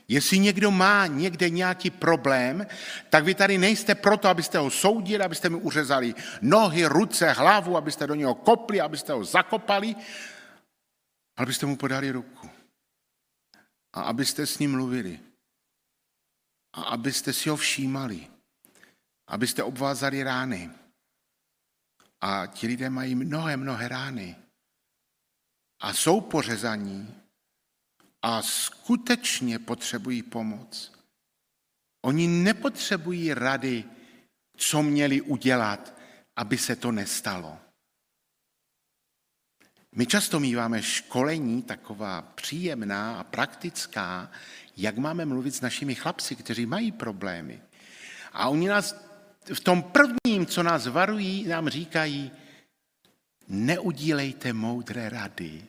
Jestli 0.08 0.39
někdo 0.39 0.72
má 0.72 1.08
někde 1.08 1.50
nějaký 1.50 1.89
problém, 1.89 2.67
tak 3.10 3.24
vy 3.24 3.36
tady 3.36 3.58
nejste 3.58 3.96
proto, 3.96 4.27
abyste 4.27 4.58
ho 4.58 4.72
soudili, 4.72 5.24
abyste 5.24 5.50
mu 5.50 5.60
uřezali 5.60 6.15
nohy, 6.41 6.86
ruce, 6.86 7.32
hlavu, 7.32 7.77
abyste 7.77 8.08
do 8.08 8.15
něho 8.15 8.36
kopli, 8.36 8.82
abyste 8.82 9.13
ho 9.13 9.24
zakopali, 9.24 9.96
ale 11.36 11.44
abyste 11.44 11.65
mu 11.65 11.75
podali 11.75 12.12
ruku. 12.12 12.57
A 13.98 14.01
abyste 14.01 14.46
s 14.46 14.60
ním 14.60 14.72
mluvili. 14.72 15.20
A 16.74 16.82
abyste 16.82 17.34
si 17.34 17.50
ho 17.50 17.58
všímali. 17.58 18.27
Abyste 19.27 19.63
obvázali 19.63 20.24
rány. 20.24 20.72
A 22.22 22.46
ti 22.46 22.68
lidé 22.68 22.89
mají 22.89 23.16
mnohé, 23.16 23.58
mnohé 23.58 23.88
rány. 23.88 24.36
A 25.82 25.94
jsou 25.94 26.22
pořezaní, 26.22 27.22
a 28.22 28.42
skutečně 28.42 29.60
potřebují 29.60 30.24
pomoc. 30.24 30.92
Oni 32.06 32.27
nepotřebují 32.27 33.34
rady, 33.34 33.84
co 34.58 34.84
měli 34.84 35.22
udělat, 35.22 35.94
aby 36.36 36.58
se 36.58 36.75
to 36.75 36.92
nestalo. 36.92 37.60
My 39.98 40.06
často 40.06 40.39
míváme 40.39 40.82
školení, 40.82 41.63
taková 41.63 42.22
příjemná 42.22 43.20
a 43.20 43.24
praktická, 43.24 44.32
jak 44.77 44.98
máme 44.98 45.25
mluvit 45.25 45.56
s 45.56 45.62
našimi 45.62 45.96
chlapci, 45.96 46.36
kteří 46.36 46.66
mají 46.66 46.92
problémy. 46.92 47.62
A 48.34 48.50
oni 48.50 48.68
nás 48.68 48.96
v 49.54 49.60
tom 49.60 49.84
prvním, 49.84 50.46
co 50.46 50.63
nás 50.63 50.88
varují, 50.88 51.48
nám 51.48 51.70
říkají, 51.70 52.32
neudílejte 53.48 54.54
moudré 54.54 55.10
rady, 55.10 55.63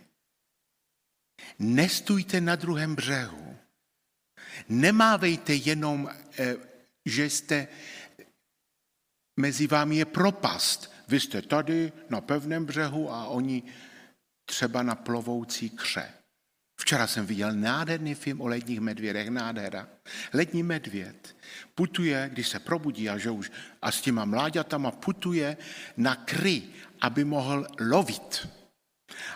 Nestůjte 1.58 2.40
na 2.40 2.56
druhém 2.56 2.94
břehu. 2.94 3.56
Nemávejte 4.68 5.54
jenom, 5.54 6.08
eh, 6.38 6.56
že 7.04 7.30
jste, 7.30 7.68
mezi 9.36 9.66
vámi 9.66 9.96
je 9.96 10.04
propast. 10.04 10.92
Vy 11.08 11.20
jste 11.20 11.42
tady 11.42 11.92
na 12.10 12.20
pevném 12.20 12.66
břehu 12.66 13.12
a 13.12 13.26
oni 13.26 13.62
třeba 14.48 14.82
na 14.82 14.94
plovoucí 14.94 15.70
kře. 15.70 16.08
Včera 16.80 17.06
jsem 17.06 17.26
viděl 17.26 17.52
nádherný 17.52 18.14
film 18.14 18.40
o 18.40 18.46
ledních 18.46 18.80
medvědech, 18.80 19.28
nádhera. 19.28 19.88
Lední 20.32 20.62
medvěd 20.62 21.36
putuje, 21.74 22.30
když 22.32 22.48
se 22.48 22.58
probudí 22.58 23.08
a 23.08 23.18
že 23.18 23.30
už 23.30 23.50
a 23.82 23.92
s 23.92 24.00
těma 24.00 24.24
mláďatama 24.24 24.90
putuje 24.90 25.56
na 25.96 26.16
kry, 26.16 26.62
aby 27.00 27.24
mohl 27.24 27.66
lovit. 27.80 28.48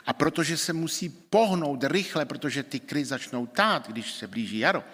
A 0.07 0.13
protože 0.13 0.57
se 0.57 0.73
musí 0.73 1.09
pohnout 1.09 1.85
rychle, 1.85 2.25
protože 2.25 2.63
ty 2.63 2.81
kry 2.81 3.05
začnou 3.05 3.47
tát, 3.47 3.89
když 3.89 4.13
se 4.13 4.27
blíží 4.27 4.59
jaro. 4.59 4.85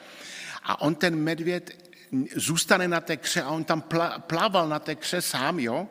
A 0.62 0.80
on 0.80 0.94
ten 0.94 1.16
medvěd 1.16 1.88
zůstane 2.36 2.88
na 2.88 3.00
té 3.00 3.16
kře 3.16 3.42
a 3.42 3.50
on 3.50 3.64
tam 3.64 3.84
plaval 4.18 4.68
na 4.68 4.78
té 4.78 4.94
kře 4.94 5.22
sám, 5.22 5.58
jo? 5.58 5.88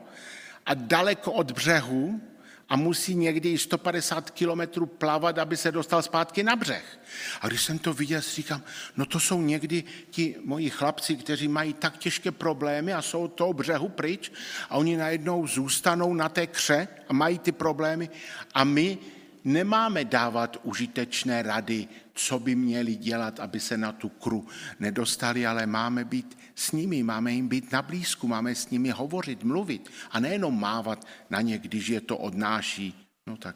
A 0.65 0.73
daleko 0.73 1.31
od 1.31 1.51
břehu 1.51 2.21
a 2.69 2.75
musí 2.75 3.15
někdy 3.15 3.57
150 3.57 4.29
kilometrů 4.29 4.85
plavat, 4.85 5.37
aby 5.37 5.57
se 5.57 5.71
dostal 5.71 6.01
zpátky 6.01 6.43
na 6.43 6.55
břeh. 6.55 6.99
A 7.41 7.47
když 7.47 7.63
jsem 7.63 7.79
to 7.79 7.93
viděl, 7.93 8.21
říkám, 8.21 8.63
no 8.97 9.05
to 9.05 9.19
jsou 9.19 9.41
někdy 9.41 9.83
ti 10.09 10.35
moji 10.43 10.69
chlapci, 10.69 11.15
kteří 11.15 11.47
mají 11.47 11.73
tak 11.73 11.97
těžké 11.97 12.31
problémy 12.31 12.93
a 12.93 13.01
jsou 13.01 13.27
toho 13.27 13.53
břehu 13.53 13.89
pryč 13.89 14.31
a 14.69 14.77
oni 14.77 14.97
najednou 14.97 15.47
zůstanou 15.47 16.13
na 16.13 16.29
té 16.29 16.47
kře 16.47 16.87
a 17.09 17.13
mají 17.13 17.39
ty 17.39 17.51
problémy 17.51 18.09
a 18.53 18.63
my 18.63 18.97
nemáme 19.43 20.05
dávat 20.05 20.57
užitečné 20.63 21.41
rady, 21.41 21.87
co 22.13 22.39
by 22.39 22.55
měli 22.55 22.95
dělat, 22.95 23.39
aby 23.39 23.59
se 23.59 23.77
na 23.77 23.91
tu 23.91 24.09
kru 24.09 24.47
nedostali, 24.79 25.47
ale 25.47 25.65
máme 25.65 26.05
být 26.05 26.37
s 26.57 26.71
nimi, 26.71 27.03
máme 27.03 27.31
jim 27.31 27.47
být 27.47 27.71
na 27.71 27.81
blízku, 27.81 28.27
máme 28.27 28.55
s 28.55 28.69
nimi 28.69 28.89
hovořit, 28.89 29.43
mluvit 29.43 29.91
a 30.11 30.19
nejenom 30.19 30.59
mávat 30.59 31.07
na 31.29 31.41
ně, 31.41 31.57
když 31.57 31.87
je 31.87 32.01
to 32.01 32.17
odnáší, 32.17 33.07
no 33.27 33.37
tak 33.37 33.55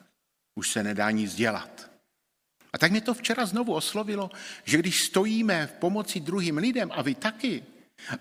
už 0.56 0.70
se 0.70 0.84
nedá 0.84 1.12
nic 1.12 1.36
dělat. 1.36 1.92
A 2.74 2.78
tak 2.78 2.92
mě 2.92 3.02
to 3.02 3.14
včera 3.14 3.46
znovu 3.46 3.74
oslovilo, 3.74 4.30
že 4.64 4.78
když 4.78 5.04
stojíme 5.04 5.68
v 5.68 5.74
pomoci 5.74 6.20
druhým 6.20 6.58
lidem, 6.58 6.92
a 6.94 7.02
vy 7.02 7.16
taky, 7.16 7.64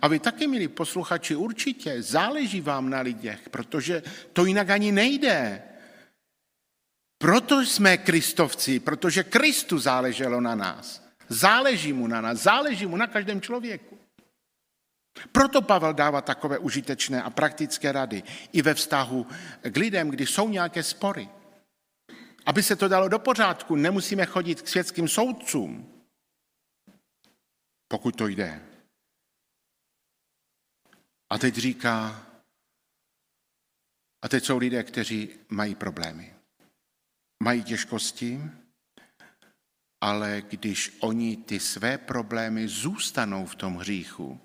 a 0.03 0.09
vy 0.09 0.19
taky, 0.19 0.47
milí 0.47 0.69
posluchači, 0.69 1.37
určitě 1.37 2.03
záleží 2.03 2.61
vám 2.61 2.91
na 2.91 3.01
lidech, 3.01 3.49
protože 3.49 4.03
to 4.33 4.45
jinak 4.45 4.71
ani 4.71 4.93
nejde. 4.93 5.63
Proto 7.19 7.61
jsme 7.61 7.99
kristovci, 7.99 8.81
protože 8.81 9.23
Kristu 9.23 9.79
záleželo 9.79 10.41
na 10.41 10.55
nás. 10.55 11.05
Záleží 11.29 11.93
mu 11.93 12.07
na 12.07 12.21
nás, 12.21 12.39
záleží 12.39 12.87
mu 12.87 12.97
na 12.97 13.07
každém 13.07 13.41
člověku. 13.41 14.00
Proto 15.33 15.63
Pavel 15.63 15.95
dává 15.95 16.21
takové 16.21 16.59
užitečné 16.59 17.23
a 17.23 17.31
praktické 17.31 17.93
rady 17.93 18.23
i 18.53 18.63
ve 18.63 18.75
vztahu 18.75 19.27
k 19.63 19.77
lidem, 19.77 20.11
kdy 20.11 20.27
jsou 20.27 20.49
nějaké 20.49 20.83
spory. 20.83 21.29
Aby 22.47 22.63
se 22.63 22.77
to 22.77 22.89
dalo 22.89 23.09
do 23.09 23.19
pořádku, 23.19 23.77
nemusíme 23.77 24.27
chodit 24.27 24.63
k 24.63 24.69
světským 24.69 25.09
soudcům, 25.09 26.03
pokud 27.89 28.17
to 28.17 28.27
jde. 28.27 28.67
A 31.31 31.39
teď 31.39 31.55
říká, 31.55 32.27
a 34.23 34.29
teď 34.29 34.45
jsou 34.45 34.59
lidé, 34.59 34.83
kteří 34.83 35.31
mají 35.49 35.75
problémy 35.75 36.41
mají 37.43 37.63
těžkosti, 37.65 38.41
ale 40.01 40.43
když 40.51 40.97
oni 41.01 41.37
ty 41.37 41.61
své 41.61 41.99
problémy 41.99 42.69
zůstanou 42.69 43.47
v 43.47 43.55
tom 43.55 43.77
hříchu, 43.77 44.41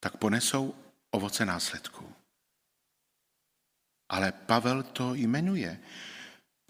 tak 0.00 0.16
ponesou 0.16 0.74
ovoce 1.10 1.46
následků. 1.46 2.12
Ale 4.08 4.32
Pavel 4.32 4.82
to 4.82 5.14
jmenuje. 5.14 5.80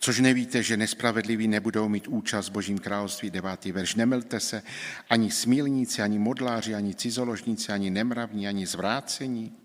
Což 0.01 0.19
nevíte, 0.19 0.63
že 0.63 0.77
nespravedliví 0.77 1.49
nebudou 1.49 1.89
mít 1.89 2.09
účast 2.09 2.49
v 2.49 2.53
Božím 2.53 2.79
království, 2.79 3.31
devátý 3.31 3.73
verš. 3.73 3.95
Nemilte 3.95 4.41
se 4.41 4.63
ani 5.11 5.31
smílníci, 5.31 6.03
ani 6.03 6.19
modláři, 6.19 6.75
ani 6.75 6.95
cizoložníci, 6.95 7.73
ani 7.73 7.91
nemravní, 7.91 8.49
ani 8.49 8.67
zvrácení. 8.67 9.57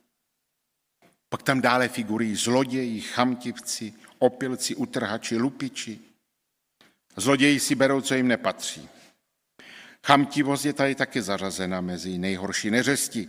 Pak 1.30 1.44
tam 1.44 1.62
dále 1.62 1.88
figurují 1.88 2.36
zloději, 2.36 3.02
chamtivci, 3.02 3.94
opilci, 4.20 4.76
utrhači, 4.76 5.38
lupiči. 5.38 6.00
Zloději 7.16 7.60
si 7.60 7.76
berou, 7.76 8.02
co 8.02 8.16
jim 8.16 8.28
nepatří. 8.28 8.90
Chamtivost 10.06 10.66
je 10.66 10.74
tady 10.74 10.96
taky 10.96 11.22
zařazena 11.22 11.82
mezi 11.82 12.18
nejhorší 12.18 12.72
neřesti. 12.72 13.28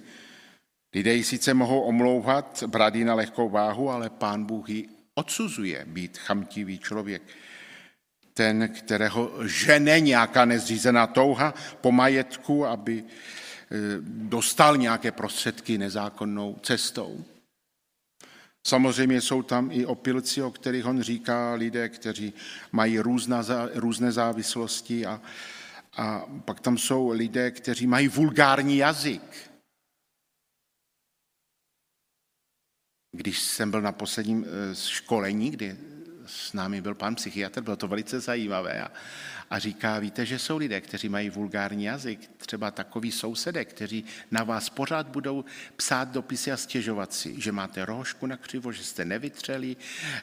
Lidé 0.96 1.14
ji 1.14 1.24
sice 1.24 1.54
mohou 1.54 1.80
omlouvat, 1.80 2.64
brát 2.66 2.94
na 2.94 3.14
lehkou 3.14 3.48
váhu, 3.48 3.90
ale 3.90 4.10
pán 4.10 4.44
Bůh 4.44 4.68
ji 4.68 4.88
odsuzuje 5.14 5.84
být 5.88 6.18
chamtivý 6.18 6.78
člověk. 6.78 7.22
Ten, 8.34 8.68
kterého 8.68 9.32
žene 9.46 10.00
nějaká 10.00 10.44
nezřízená 10.44 11.06
touha 11.06 11.54
po 11.80 11.92
majetku, 11.92 12.66
aby 12.66 13.04
eh, 13.04 13.76
dostal 14.08 14.76
nějaké 14.76 15.12
prostředky 15.12 15.78
nezákonnou 15.78 16.56
cestou. 16.62 17.24
Samozřejmě 18.66 19.20
jsou 19.20 19.42
tam 19.42 19.68
i 19.72 19.86
opilci, 19.86 20.42
o 20.42 20.50
kterých 20.50 20.86
on 20.86 21.02
říká, 21.02 21.54
lidé, 21.54 21.88
kteří 21.88 22.32
mají 22.72 22.98
různá, 22.98 23.42
různé 23.74 24.12
závislosti 24.12 25.06
a, 25.06 25.20
a 25.96 26.24
pak 26.44 26.60
tam 26.60 26.78
jsou 26.78 27.08
lidé, 27.08 27.50
kteří 27.50 27.86
mají 27.86 28.08
vulgární 28.08 28.76
jazyk. 28.76 29.55
Když 33.16 33.40
jsem 33.40 33.70
byl 33.70 33.82
na 33.82 33.92
posledním 33.92 34.44
eh, 34.44 34.74
školení, 34.74 35.50
kdy 35.50 35.76
s 36.26 36.52
námi 36.52 36.80
byl 36.80 36.94
pan 36.94 37.14
psychiatr, 37.14 37.62
bylo 37.62 37.76
to 37.76 37.88
velice 37.88 38.20
zajímavé 38.20 38.82
a, 38.82 38.90
a 39.50 39.58
říká, 39.58 39.98
víte, 39.98 40.26
že 40.26 40.38
jsou 40.38 40.56
lidé, 40.56 40.80
kteří 40.80 41.08
mají 41.08 41.30
vulgární 41.30 41.84
jazyk, 41.84 42.30
třeba 42.36 42.70
takový 42.70 43.12
sousedek, 43.12 43.68
kteří 43.68 44.04
na 44.30 44.44
vás 44.44 44.70
pořád 44.70 45.08
budou 45.08 45.44
psát 45.76 46.08
dopisy 46.08 46.52
a 46.52 46.56
stěžovat 46.56 47.12
si, 47.12 47.40
že 47.40 47.52
máte 47.52 47.84
rohošku 47.84 48.26
na 48.26 48.36
křivo, 48.36 48.72
že 48.72 48.84
jste 48.84 49.04
nevytřeli, 49.04 49.76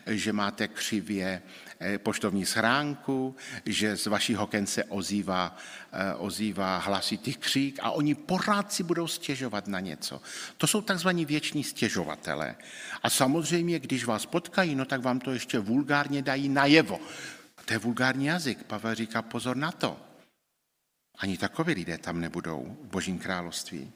že 0.08 0.34
máte 0.34 0.68
křivě 0.68 1.42
poštovní 1.98 2.46
schránku, 2.46 3.36
že 3.66 3.98
z 3.98 4.06
vaší 4.06 4.36
hokence 4.36 4.84
ozývá, 4.84 5.58
eh, 5.92 6.14
ozývá 6.14 6.78
hlasitý 6.78 7.34
křík 7.34 7.80
a 7.82 7.92
oni 7.92 8.16
pořád 8.16 8.74
si 8.74 8.84
budou 8.84 9.08
stěžovat 9.08 9.68
na 9.68 9.80
něco. 9.80 10.22
To 10.58 10.68
jsou 10.68 10.82
takzvaní 10.82 11.26
věční 11.26 11.64
stěžovatelé. 11.64 12.56
A 13.04 13.10
samozřejmě, 13.10 13.80
když 13.80 14.06
vás 14.06 14.26
potkají, 14.26 14.76
no 14.76 14.86
tak 14.86 15.02
vám 15.02 15.20
to 15.20 15.32
ještě 15.32 15.60
vulgárně 15.60 16.22
dají 16.22 16.50
najevo. 16.50 17.00
To 17.66 17.74
je 17.74 17.80
vulgární 17.80 18.26
jazyk. 18.26 18.64
Pavel 18.64 18.96
říká 18.96 19.22
pozor 19.22 19.58
na 19.58 19.72
to. 19.72 20.00
Ani 21.18 21.38
takoví 21.38 21.74
lidé 21.74 21.98
tam 21.98 22.22
nebudou 22.22 22.78
v 22.84 22.88
Božím 22.88 23.20
království. 23.20 23.92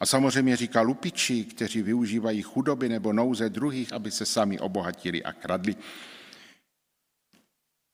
A 0.00 0.06
samozřejmě 0.06 0.56
říká 0.56 0.80
lupiči, 0.80 1.44
kteří 1.44 1.82
využívají 1.82 2.42
chudoby 2.42 2.88
nebo 2.88 3.12
nouze 3.12 3.48
druhých, 3.48 3.92
aby 3.92 4.10
se 4.10 4.26
sami 4.26 4.58
obohatili 4.58 5.24
a 5.24 5.32
kradli. 5.32 5.76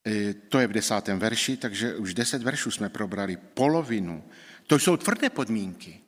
E, 0.08 0.34
to 0.34 0.58
je 0.58 0.66
v 0.66 0.72
desátém 0.72 1.18
verši, 1.18 1.56
takže 1.56 1.96
už 1.96 2.14
deset 2.14 2.42
veršů 2.42 2.70
jsme 2.70 2.88
probrali, 2.88 3.36
polovinu. 3.36 4.24
To 4.66 4.78
jsou 4.78 4.96
tvrdé 4.96 5.30
podmínky. 5.30 6.00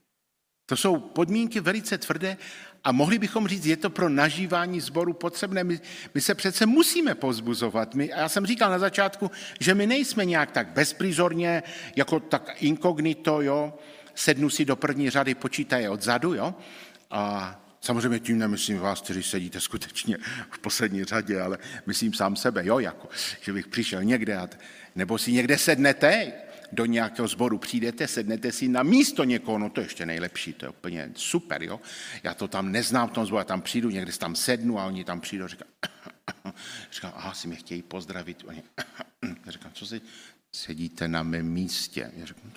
To 0.66 0.76
jsou 0.76 0.98
podmínky 0.98 1.60
velice 1.60 1.98
tvrdé 1.98 2.36
a 2.84 2.92
mohli 2.92 3.18
bychom 3.18 3.48
říct, 3.48 3.66
je 3.66 3.76
to 3.76 3.90
pro 3.90 4.08
nažívání 4.08 4.80
sboru 4.80 5.12
potřebné. 5.12 5.64
My, 5.64 5.80
my 6.14 6.20
se 6.20 6.34
přece 6.34 6.66
musíme 6.66 7.14
pozbuzovat. 7.14 7.94
My, 7.94 8.08
já 8.16 8.28
jsem 8.28 8.46
říkal 8.46 8.70
na 8.70 8.78
začátku, 8.78 9.30
že 9.60 9.74
my 9.74 9.86
nejsme 9.86 10.24
nějak 10.24 10.50
tak 10.50 10.68
bezprizorně, 10.68 11.62
jako 11.96 12.20
tak 12.20 12.62
inkognito, 12.62 13.40
jo, 13.40 13.74
sednu 14.14 14.50
si 14.50 14.64
do 14.64 14.76
první 14.76 15.10
řady, 15.10 15.34
počítaje 15.34 15.90
odzadu, 15.90 16.34
jo, 16.34 16.54
a 17.10 17.54
Samozřejmě 17.80 18.20
tím 18.20 18.38
nemyslím 18.38 18.78
vás, 18.78 19.00
kteří 19.00 19.22
sedíte 19.22 19.60
skutečně 19.60 20.16
v 20.50 20.58
poslední 20.58 21.04
řadě, 21.04 21.40
ale 21.40 21.58
myslím 21.86 22.14
sám 22.14 22.36
sebe, 22.36 22.66
jo, 22.66 22.78
jako, 22.78 23.08
že 23.40 23.52
bych 23.52 23.68
přišel 23.68 24.04
někde, 24.04 24.36
a, 24.36 24.48
nebo 24.94 25.18
si 25.18 25.32
někde 25.32 25.58
sednete, 25.58 26.32
do 26.72 26.86
nějakého 26.86 27.28
sboru 27.28 27.58
přijdete, 27.58 28.08
sednete 28.08 28.52
si 28.52 28.68
na 28.68 28.82
místo 28.82 29.24
někoho, 29.24 29.58
no 29.58 29.70
to 29.70 29.80
je 29.80 29.84
ještě 29.84 30.06
nejlepší, 30.06 30.52
to 30.52 30.66
je 30.66 30.70
úplně 30.70 31.10
super, 31.16 31.62
jo. 31.62 31.80
Já 32.22 32.34
to 32.34 32.48
tam 32.48 32.72
neznám 32.72 33.08
v 33.08 33.12
tom 33.12 33.26
sboru, 33.26 33.38
já 33.38 33.44
tam 33.44 33.62
přijdu, 33.62 33.90
někde 33.90 34.12
tam 34.12 34.36
sednu 34.36 34.78
a 34.78 34.86
oni 34.86 35.04
tam 35.04 35.20
přijdou 35.20 35.44
a 35.44 35.48
říkají, 35.48 35.70
říkám, 36.92 37.12
aha, 37.16 37.34
si 37.34 37.48
mě 37.48 37.56
chtějí 37.56 37.82
pozdravit. 37.82 38.42
Oni, 38.46 38.62
říkám, 39.48 39.72
co 39.72 39.86
si 39.86 40.00
sedíte 40.52 41.08
na 41.08 41.22
mém 41.22 41.46
místě? 41.46 42.10
Já 42.16 42.26
říkám, 42.26 42.52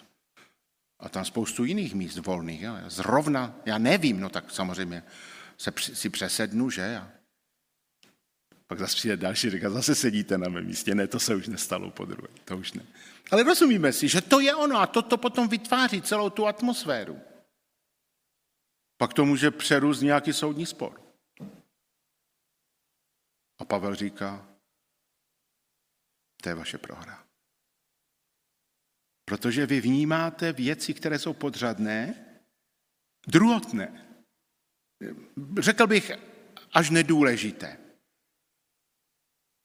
a 1.03 1.09
tam 1.09 1.25
spoustu 1.25 1.63
jiných 1.63 1.95
míst 1.95 2.17
volných. 2.17 2.61
Jo. 2.61 2.73
Zrovna, 2.87 3.55
já 3.65 3.77
nevím, 3.77 4.19
no 4.19 4.29
tak 4.29 4.51
samozřejmě 4.51 5.03
se 5.57 5.71
si 5.77 6.09
přesednu, 6.09 6.69
že? 6.69 6.97
A 6.97 7.11
pak 8.67 8.79
zase 8.79 8.95
přijde 8.95 9.17
další, 9.17 9.49
říká, 9.49 9.69
zase 9.69 9.95
sedíte 9.95 10.37
na 10.37 10.49
mém 10.49 10.65
místě. 10.65 10.95
Ne, 10.95 11.07
to 11.07 11.19
se 11.19 11.35
už 11.35 11.47
nestalo 11.47 11.91
po 11.91 12.05
druhé, 12.05 12.27
to 12.45 12.57
už 12.57 12.73
ne. 12.73 12.85
Ale 13.31 13.43
rozumíme 13.43 13.93
si, 13.93 14.07
že 14.07 14.21
to 14.21 14.39
je 14.39 14.55
ono 14.55 14.79
a 14.79 14.87
toto 14.87 15.17
potom 15.17 15.47
vytváří 15.47 16.01
celou 16.01 16.29
tu 16.29 16.47
atmosféru. 16.47 17.21
Pak 18.97 19.13
to 19.13 19.25
může 19.25 19.51
přerůst 19.51 20.01
nějaký 20.01 20.33
soudní 20.33 20.65
spor. 20.65 21.01
A 23.59 23.65
Pavel 23.65 23.95
říká, 23.95 24.47
to 26.41 26.49
je 26.49 26.55
vaše 26.55 26.77
prohra. 26.77 27.22
Protože 29.25 29.65
vy 29.65 29.81
vnímáte 29.81 30.53
věci, 30.53 30.93
které 30.93 31.19
jsou 31.19 31.33
podřadné, 31.33 32.25
druhotné. 33.27 34.05
Řekl 35.59 35.87
bych 35.87 36.11
až 36.73 36.89
nedůležité. 36.89 37.77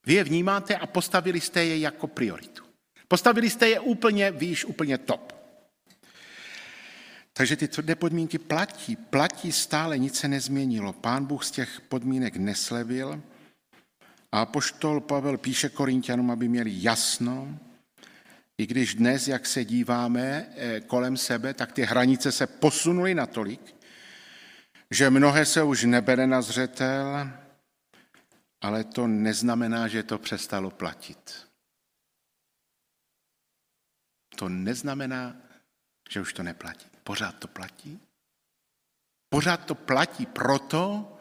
Vy 0.06 0.14
je 0.14 0.24
vnímáte 0.24 0.76
a 0.76 0.86
postavili 0.86 1.40
jste 1.40 1.64
je 1.64 1.78
jako 1.78 2.06
prioritu. 2.06 2.64
Postavili 3.08 3.50
jste 3.50 3.68
je 3.68 3.80
úplně 3.80 4.30
výš, 4.30 4.64
úplně 4.64 4.98
top. 4.98 5.32
Takže 7.32 7.56
ty 7.56 7.68
tvrdé 7.68 7.94
podmínky 7.94 8.38
platí, 8.38 8.96
platí 8.96 9.52
stále, 9.52 9.98
nic 9.98 10.18
se 10.18 10.28
nezměnilo. 10.28 10.92
Pán 10.92 11.24
Bůh 11.24 11.44
z 11.44 11.50
těch 11.50 11.80
podmínek 11.80 12.36
neslevil 12.36 13.22
a 14.32 14.46
poštol 14.46 15.00
Pavel 15.00 15.38
píše 15.38 15.68
Korintianům, 15.68 16.30
aby 16.30 16.48
měli 16.48 16.70
jasno, 16.74 17.58
i 18.58 18.66
když 18.66 18.94
dnes, 18.94 19.28
jak 19.28 19.46
se 19.46 19.64
díváme 19.64 20.52
eh, 20.56 20.80
kolem 20.80 21.16
sebe, 21.16 21.54
tak 21.54 21.72
ty 21.72 21.82
hranice 21.82 22.32
se 22.32 22.46
posunuly 22.46 23.14
natolik, 23.14 23.76
že 24.90 25.10
mnohé 25.10 25.46
se 25.46 25.62
už 25.62 25.84
nebere 25.84 26.26
na 26.26 26.42
zřetel, 26.42 27.30
ale 28.60 28.84
to 28.84 29.06
neznamená, 29.06 29.88
že 29.88 30.02
to 30.02 30.18
přestalo 30.18 30.70
platit. 30.70 31.48
To 34.36 34.48
neznamená, 34.48 35.36
že 36.10 36.20
už 36.20 36.32
to 36.32 36.42
neplatí. 36.42 36.86
Pořád 37.04 37.38
to 37.38 37.48
platí. 37.48 38.00
Pořád 39.28 39.64
to 39.64 39.74
platí 39.74 40.26
proto, 40.26 41.16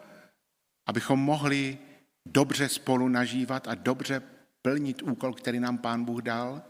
abychom 0.86 1.20
mohli 1.20 1.78
dobře 2.26 2.68
spolu 2.68 3.08
nažívat 3.08 3.68
a 3.68 3.74
dobře 3.74 4.22
plnit 4.62 5.02
úkol, 5.02 5.34
který 5.34 5.60
nám 5.60 5.78
Pán 5.78 6.04
Bůh 6.04 6.22
dal, 6.22 6.62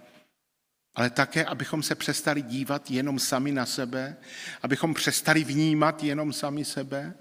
ale 0.99 1.11
také, 1.11 1.45
abychom 1.45 1.83
se 1.83 1.95
přestali 1.95 2.43
dívat 2.43 2.91
jenom 2.91 3.19
sami 3.19 3.53
na 3.53 3.67
sebe, 3.67 4.17
abychom 4.63 4.95
přestali 4.95 5.45
vnímat 5.45 6.03
jenom 6.03 6.33
sami 6.33 6.65
sebe. 6.65 7.15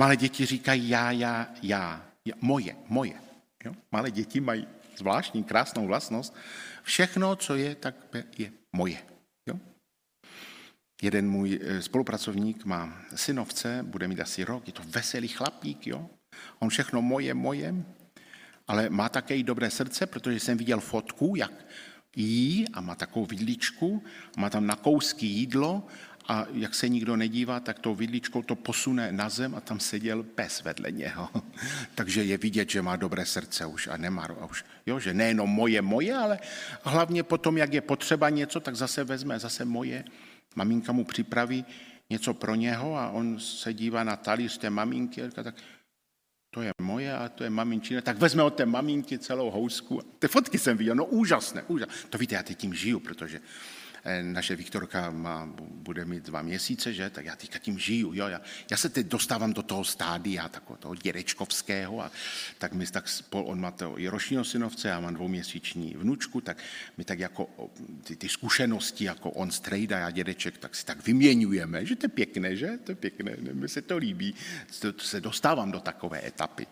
Malé 0.00 0.16
děti 0.16 0.46
říkají 0.46 0.88
já, 0.88 1.10
já, 1.10 1.54
já, 1.62 2.06
moje, 2.40 2.76
moje. 2.88 3.14
Jo? 3.64 3.72
Malé 3.92 4.10
děti 4.10 4.40
mají 4.40 4.66
zvláštní, 4.96 5.44
krásnou 5.44 5.86
vlastnost. 5.86 6.36
Všechno, 6.82 7.36
co 7.36 7.56
je, 7.56 7.74
tak 7.74 7.94
je 8.38 8.52
moje. 8.76 8.98
Jo? 9.48 9.54
Jeden 11.02 11.30
můj 11.30 11.60
eh, 11.62 11.82
spolupracovník 11.82 12.64
má 12.64 13.02
synovce, 13.14 13.82
bude 13.82 14.08
mít 14.08 14.20
asi 14.20 14.44
rok, 14.44 14.66
je 14.66 14.72
to 14.72 14.82
veselý 14.86 15.28
chlapík, 15.28 15.86
jo? 15.86 16.10
On 16.58 16.68
všechno 16.68 17.02
moje, 17.02 17.34
moje, 17.34 17.74
ale 18.68 18.90
má 18.90 19.08
také 19.08 19.36
i 19.36 19.42
dobré 19.42 19.70
srdce, 19.70 20.06
protože 20.06 20.40
jsem 20.40 20.58
viděl 20.58 20.80
fotku, 20.80 21.36
jak 21.36 21.52
jí 22.16 22.68
a 22.72 22.80
má 22.80 22.94
takovou 22.94 23.26
vidličku, 23.26 24.02
má 24.36 24.50
tam 24.50 24.66
na 24.66 24.76
kousky 24.76 25.26
jídlo 25.26 25.86
a 26.28 26.46
jak 26.52 26.74
se 26.74 26.88
nikdo 26.88 27.16
nedívá, 27.16 27.60
tak 27.60 27.78
tou 27.78 27.94
vidličkou 27.94 28.42
to 28.42 28.54
posune 28.56 29.12
na 29.12 29.28
zem 29.28 29.54
a 29.54 29.60
tam 29.60 29.80
seděl 29.80 30.22
pes 30.22 30.62
vedle 30.62 30.90
něho. 30.90 31.30
Takže 31.94 32.24
je 32.24 32.38
vidět, 32.38 32.70
že 32.70 32.82
má 32.82 32.96
dobré 32.96 33.26
srdce 33.26 33.66
už 33.66 33.88
a 33.88 33.96
nemá 33.96 34.22
a 34.40 34.44
už, 34.44 34.64
jo, 34.86 34.98
že 34.98 35.14
nejenom 35.14 35.50
moje, 35.50 35.82
moje, 35.82 36.14
ale 36.14 36.38
hlavně 36.82 37.22
potom, 37.22 37.56
jak 37.56 37.72
je 37.72 37.80
potřeba 37.80 38.30
něco, 38.30 38.60
tak 38.60 38.76
zase 38.76 39.04
vezme 39.04 39.38
zase 39.38 39.64
moje. 39.64 40.04
Maminka 40.54 40.92
mu 40.92 41.04
připraví 41.04 41.64
něco 42.10 42.34
pro 42.34 42.54
něho 42.54 42.96
a 42.96 43.10
on 43.10 43.40
se 43.40 43.74
dívá 43.74 44.04
na 44.04 44.16
talíř 44.16 44.58
té 44.58 44.70
maminky 44.70 45.22
a 45.22 45.28
říká 45.28 45.42
tak, 45.42 45.54
to 46.54 46.62
je 46.62 46.72
moje 46.80 47.08
a 47.16 47.28
to 47.28 47.44
je 47.44 47.50
maminčina, 47.50 48.00
tak 48.00 48.18
vezme 48.18 48.42
od 48.42 48.54
té 48.54 48.66
maminky 48.66 49.18
celou 49.18 49.50
housku. 49.50 50.02
Ty 50.18 50.28
fotky 50.28 50.58
jsem 50.58 50.76
viděl, 50.76 50.94
no 50.94 51.04
úžasné, 51.04 51.62
úžasné. 51.62 51.94
To 52.10 52.18
víte, 52.18 52.34
já 52.34 52.42
teď 52.42 52.58
tím 52.58 52.74
žiju, 52.74 53.00
protože 53.00 53.40
naše 54.22 54.56
Viktorka 54.56 55.10
má, 55.10 55.46
bude 55.60 56.04
mít 56.04 56.22
dva 56.24 56.42
měsíce, 56.42 56.92
že? 56.92 57.10
tak 57.10 57.24
já 57.24 57.36
teďka 57.36 57.58
tím 57.58 57.78
žiju. 57.78 58.14
Jo? 58.14 58.28
Já, 58.28 58.40
já 58.70 58.76
se 58.76 58.88
teď 58.88 59.06
dostávám 59.06 59.52
do 59.52 59.62
toho 59.62 59.84
stádia, 59.84 60.48
takového 60.48 60.78
toho 60.78 60.94
dědečkovského, 60.94 62.02
a 62.02 62.10
tak 62.58 62.72
my 62.72 62.86
tak 62.86 63.08
spol, 63.08 63.44
on 63.46 63.60
má 63.60 63.70
to 63.70 63.98
i 63.98 64.08
ročního 64.08 64.44
synovce, 64.44 64.88
já 64.88 65.00
mám 65.00 65.14
dvouměsíční 65.14 65.94
vnučku, 65.96 66.40
tak 66.40 66.56
my 66.96 67.04
tak 67.04 67.18
jako 67.18 67.70
ty, 68.04 68.16
ty 68.16 68.28
zkušenosti, 68.28 69.04
jako 69.04 69.30
on 69.30 69.50
strejda, 69.50 69.98
já 69.98 70.10
dědeček, 70.10 70.58
tak 70.58 70.74
si 70.76 70.86
tak 70.86 71.06
vyměňujeme, 71.06 71.86
že 71.86 71.96
to 71.96 72.04
je 72.04 72.10
pěkné, 72.10 72.56
že? 72.56 72.78
To 72.84 72.92
je 72.92 72.96
pěkné, 72.96 73.36
mi 73.52 73.68
se 73.68 73.82
to 73.82 73.96
líbí, 73.96 74.34
to, 74.80 74.92
to 74.92 75.04
se 75.04 75.20
dostávám 75.20 75.72
do 75.72 75.80
takové 75.80 76.26
etapy. 76.26 76.66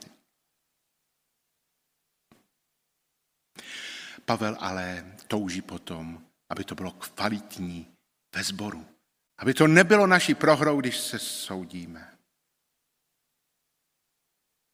Pavel 4.25 4.57
ale 4.61 5.17
touží 5.27 5.63
potom, 5.63 6.30
aby 6.51 6.65
to 6.65 6.75
bylo 6.75 6.91
kvalitní 6.91 7.97
ve 8.35 8.45
sboru. 8.45 8.87
Aby 9.39 9.55
to 9.55 9.67
nebylo 9.67 10.07
naší 10.07 10.35
prohrou, 10.35 10.81
když 10.81 10.99
se 10.99 11.19
soudíme. 11.19 12.19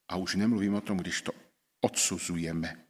A 0.08 0.16
už 0.16 0.34
nemluvím 0.34 0.74
o 0.74 0.80
tom, 0.80 0.98
když 0.98 1.22
to 1.22 1.32
odsuzujeme. 1.80 2.86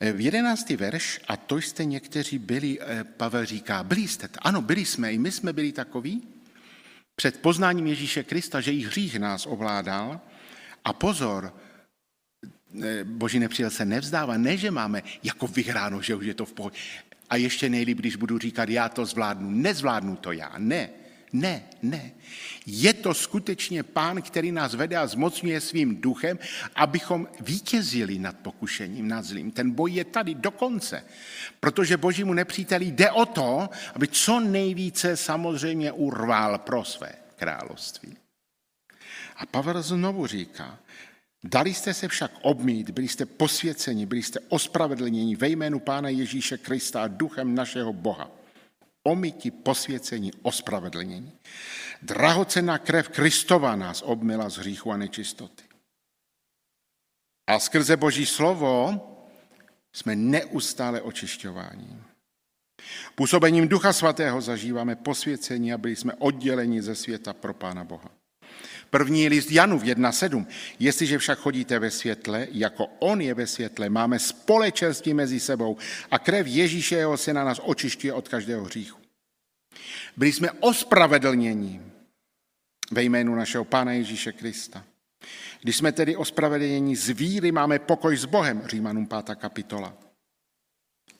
V 0.00 0.20
jedenáctý 0.20 0.76
verš, 0.76 1.20
a 1.28 1.36
to 1.36 1.58
jste 1.58 1.84
někteří 1.84 2.38
byli, 2.38 2.78
eh, 2.80 3.04
Pavel 3.04 3.44
říká, 3.44 3.84
byli 3.84 4.08
jste, 4.08 4.28
ano, 4.38 4.62
byli 4.62 4.84
jsme, 4.84 5.12
i 5.12 5.18
my 5.18 5.32
jsme 5.32 5.52
byli 5.52 5.72
takoví, 5.72 6.28
před 7.14 7.42
poznáním 7.42 7.86
Ježíše 7.86 8.24
Krista, 8.24 8.60
že 8.60 8.72
jich 8.72 8.86
hřích 8.86 9.18
nás 9.18 9.46
ovládal. 9.46 10.20
A 10.84 10.92
pozor, 10.92 11.54
boží 13.04 13.38
nepřítel 13.38 13.70
se 13.70 13.84
nevzdává, 13.84 14.36
ne, 14.36 14.56
že 14.56 14.70
máme 14.70 15.02
jako 15.22 15.46
vyhráno, 15.46 16.02
že 16.02 16.14
už 16.14 16.26
je 16.26 16.34
to 16.34 16.44
v 16.44 16.52
pohodě. 16.52 16.76
A 17.30 17.36
ještě 17.36 17.68
nejlíp, 17.68 17.98
když 17.98 18.16
budu 18.16 18.38
říkat, 18.38 18.68
já 18.68 18.88
to 18.88 19.06
zvládnu. 19.06 19.50
Nezvládnu 19.50 20.16
to 20.16 20.32
já, 20.32 20.54
ne. 20.58 20.90
Ne, 21.32 21.62
ne. 21.82 22.10
Je 22.66 22.92
to 22.92 23.14
skutečně 23.14 23.82
pán, 23.82 24.22
který 24.22 24.52
nás 24.52 24.74
vede 24.74 24.96
a 24.96 25.06
zmocňuje 25.06 25.60
svým 25.60 26.00
duchem, 26.00 26.38
abychom 26.74 27.28
vítězili 27.40 28.18
nad 28.18 28.36
pokušením, 28.36 29.08
nad 29.08 29.24
zlým. 29.24 29.50
Ten 29.50 29.70
boj 29.70 29.92
je 29.92 30.04
tady 30.04 30.34
dokonce, 30.34 31.04
protože 31.60 31.96
božímu 31.96 32.34
nepříteli 32.34 32.84
jde 32.86 33.10
o 33.10 33.26
to, 33.26 33.68
aby 33.94 34.08
co 34.08 34.40
nejvíce 34.40 35.16
samozřejmě 35.16 35.92
urval 35.92 36.58
pro 36.58 36.84
své 36.84 37.12
království. 37.36 38.16
A 39.36 39.46
Pavel 39.46 39.82
znovu 39.82 40.26
říká, 40.26 40.78
Dali 41.44 41.74
jste 41.74 41.94
se 41.94 42.08
však 42.08 42.32
obmít, 42.42 42.90
byli 42.90 43.08
jste 43.08 43.26
posvěceni, 43.26 44.06
byli 44.06 44.22
jste 44.22 44.40
ospravedlněni 44.48 45.36
ve 45.36 45.48
jménu 45.48 45.80
Pána 45.80 46.08
Ježíše 46.08 46.58
Krista 46.58 47.02
a 47.02 47.08
duchem 47.08 47.54
našeho 47.54 47.92
Boha. 47.92 48.30
omyti, 49.02 49.50
posvěcení, 49.50 50.32
ospravedlnění. 50.42 51.32
Drahocená 52.02 52.78
krev 52.78 53.08
Kristova 53.08 53.76
nás 53.76 54.02
obmila 54.02 54.48
z 54.48 54.56
hříchu 54.56 54.92
a 54.92 54.96
nečistoty. 54.96 55.64
A 57.46 57.58
skrze 57.58 57.96
Boží 57.96 58.26
slovo 58.26 59.00
jsme 59.92 60.16
neustále 60.16 61.00
očišťováni. 61.00 61.98
Působením 63.14 63.68
Ducha 63.68 63.92
Svatého 63.92 64.40
zažíváme 64.40 64.96
posvěcení 64.96 65.72
a 65.72 65.78
byli 65.78 65.96
jsme 65.96 66.14
odděleni 66.14 66.82
ze 66.82 66.94
světa 66.94 67.32
pro 67.32 67.54
Pána 67.54 67.84
Boha. 67.84 68.19
První 68.90 69.28
list 69.28 69.50
Janův 69.50 69.82
1.7. 69.82 70.46
Jestliže 70.78 71.18
však 71.18 71.38
chodíte 71.38 71.78
ve 71.78 71.90
světle, 71.90 72.46
jako 72.52 72.86
on 72.86 73.20
je 73.20 73.34
ve 73.34 73.46
světle, 73.46 73.88
máme 73.88 74.18
společenství 74.18 75.14
mezi 75.14 75.40
sebou 75.40 75.76
a 76.10 76.18
krev 76.18 76.46
Ježíše 76.46 76.96
jeho 76.96 77.16
syna 77.16 77.44
nás 77.44 77.60
očišťuje 77.64 78.12
od 78.12 78.28
každého 78.28 78.64
hříchu. 78.64 78.98
Byli 80.16 80.32
jsme 80.32 80.50
ospravedlněni 80.50 81.80
ve 82.90 83.02
jménu 83.02 83.34
našeho 83.34 83.64
Pána 83.64 83.92
Ježíše 83.92 84.32
Krista. 84.32 84.84
Když 85.62 85.76
jsme 85.76 85.92
tedy 85.92 86.16
ospravedlněni 86.16 86.96
z 86.96 87.08
víry, 87.08 87.52
máme 87.52 87.78
pokoj 87.78 88.16
s 88.16 88.24
Bohem, 88.24 88.62
Římanům 88.66 89.06
5. 89.06 89.34
kapitola. 89.34 90.09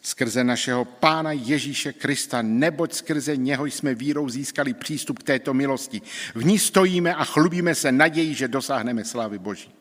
Skrze 0.03 0.45
našeho 0.45 0.85
Pána 0.85 1.33
Ježíše 1.33 1.93
Krista, 1.93 2.43
neboť 2.43 2.93
skrze 2.93 3.37
něho 3.37 3.67
jsme 3.67 3.95
vírou 3.95 4.29
získali 4.29 4.75
přístup 4.75 5.19
k 5.19 5.23
této 5.23 5.55
milosti. 5.55 6.03
V 6.35 6.45
ní 6.45 6.59
stojíme 6.59 7.15
a 7.15 7.25
chlubíme 7.25 7.75
se 7.75 7.93
naději, 7.93 8.35
že 8.35 8.49
dosáhneme 8.49 9.05
slávy 9.05 9.39
Boží. 9.39 9.75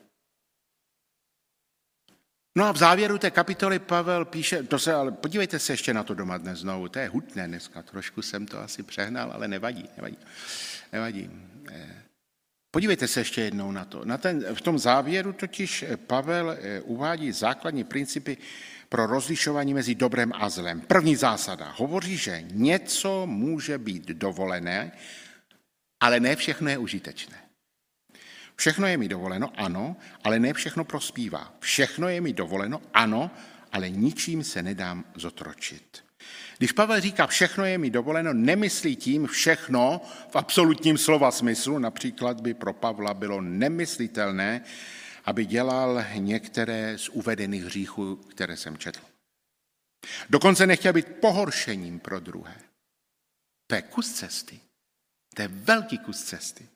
No 2.58 2.66
a 2.66 2.72
v 2.72 2.78
závěru 2.78 3.18
té 3.18 3.32
kapitoly 3.32 3.80
Pavel 3.80 4.26
píše, 4.26 4.64
to 4.64 4.80
se, 4.80 4.94
ale 4.94 5.12
podívejte 5.12 5.60
se 5.60 5.74
ještě 5.74 5.94
na 5.94 6.04
to 6.04 6.14
doma 6.14 6.38
dnes 6.38 6.60
znovu, 6.60 6.90
to 6.90 7.00
je 7.00 7.10
hutné 7.10 7.48
dneska, 7.48 7.82
trošku 7.82 8.22
jsem 8.22 8.46
to 8.46 8.60
asi 8.60 8.84
přehnal, 8.84 9.32
ale 9.32 9.48
nevadí, 9.48 9.90
nevadí, 9.98 10.18
nevadí. 10.94 11.30
Eh, 11.72 12.04
Podívejte 12.72 13.08
se 13.08 13.20
ještě 13.20 13.42
jednou 13.42 13.72
na 13.72 13.86
to. 13.86 14.06
Na 14.06 14.18
ten, 14.18 14.46
v 14.54 14.62
tom 14.62 14.80
závěru 14.80 15.34
totiž 15.34 15.86
Pavel 16.08 16.52
eh, 16.52 16.82
uvádí 16.82 17.32
základní 17.32 17.84
principy 17.84 18.38
pro 18.90 19.06
rozlišování 19.06 19.74
mezi 19.74 19.96
dobrem 19.96 20.32
a 20.36 20.50
zlem. 20.50 20.82
První 20.82 21.16
zásada 21.16 21.74
hovoří, 21.78 22.18
že 22.18 22.44
něco 22.52 23.28
může 23.28 23.78
být 23.78 24.06
dovolené, 24.06 24.92
ale 26.00 26.20
ne 26.20 26.36
všechno 26.36 26.70
je 26.70 26.78
užitečné. 26.78 27.38
Všechno 28.56 28.88
je 28.88 28.98
mi 28.98 29.08
dovoleno, 29.08 29.52
ano, 29.58 29.96
ale 30.24 30.40
ne 30.40 30.54
všechno 30.54 30.84
prospívá. 30.84 31.54
Všechno 31.60 32.08
je 32.10 32.22
mi 32.22 32.34
dovoleno, 32.34 32.82
ano, 32.94 33.32
ale 33.72 33.90
ničím 33.90 34.44
se 34.44 34.64
nedám 34.64 35.06
zotročit. 35.16 36.04
Když 36.58 36.72
Pavel 36.72 37.02
říká, 37.02 37.28
všechno 37.28 37.66
je 37.66 37.78
mi 37.78 37.90
dovoleno, 37.90 38.34
nemyslí 38.34 38.96
tím 38.96 39.28
všechno 39.28 40.02
v 40.30 40.36
absolutním 40.36 40.98
slova 40.98 41.32
smyslu. 41.32 41.80
Například 41.80 42.42
by 42.42 42.54
pro 42.54 42.74
Pavla 42.74 43.14
bylo 43.14 43.42
nemyslitelné, 43.42 44.62
aby 45.30 45.46
dělal 45.46 46.04
některé 46.14 46.98
z 46.98 47.10
uvedených 47.10 47.64
hříchů, 47.64 48.16
které 48.16 48.58
jsem 48.58 48.78
četl. 48.78 49.00
Dokonce 50.30 50.68
nechtěl 50.68 50.94
být 50.94 51.08
pohoršením 51.08 52.00
pro 52.00 52.20
druhé. 52.20 52.56
To 53.68 53.76
je 53.76 53.82
kus 53.82 54.12
cesty. 54.12 54.60
To 55.36 55.42
je 55.42 55.48
velký 55.48 55.98
kus 55.98 56.24
cesty. 56.24 56.68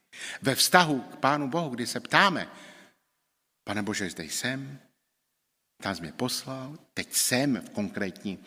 Ve 0.41 0.55
vztahu 0.55 1.01
k 1.01 1.15
Pánu 1.15 1.49
Bohu, 1.49 1.69
kdy 1.69 1.87
se 1.87 1.99
ptáme, 1.99 2.47
pane 3.63 3.83
Bože, 3.83 4.09
zde 4.09 4.23
jsem, 4.23 4.79
tam 5.83 5.95
jsi 5.95 6.01
mě 6.01 6.11
poslal, 6.11 6.77
teď 6.93 7.13
jsem 7.13 7.61
v 7.61 7.69
konkrétní 7.69 8.39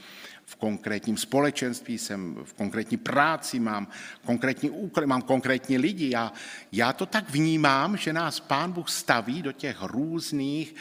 v 0.46 0.56
konkrétním 0.56 1.16
společenství, 1.16 1.98
jsem 1.98 2.34
v 2.44 2.52
konkrétní 2.52 2.96
práci, 2.96 3.60
mám 3.60 3.88
konkrétní 4.24 4.70
úkoly, 4.70 5.06
mám 5.06 5.22
konkrétní 5.22 5.78
lidi. 5.78 6.10
Já, 6.10 6.32
já 6.72 6.92
to 6.92 7.06
tak 7.06 7.30
vnímám, 7.30 7.96
že 7.96 8.12
nás 8.12 8.40
Pán 8.40 8.72
Bůh 8.72 8.90
staví 8.90 9.42
do 9.42 9.52
těch 9.52 9.82
různých 9.82 10.74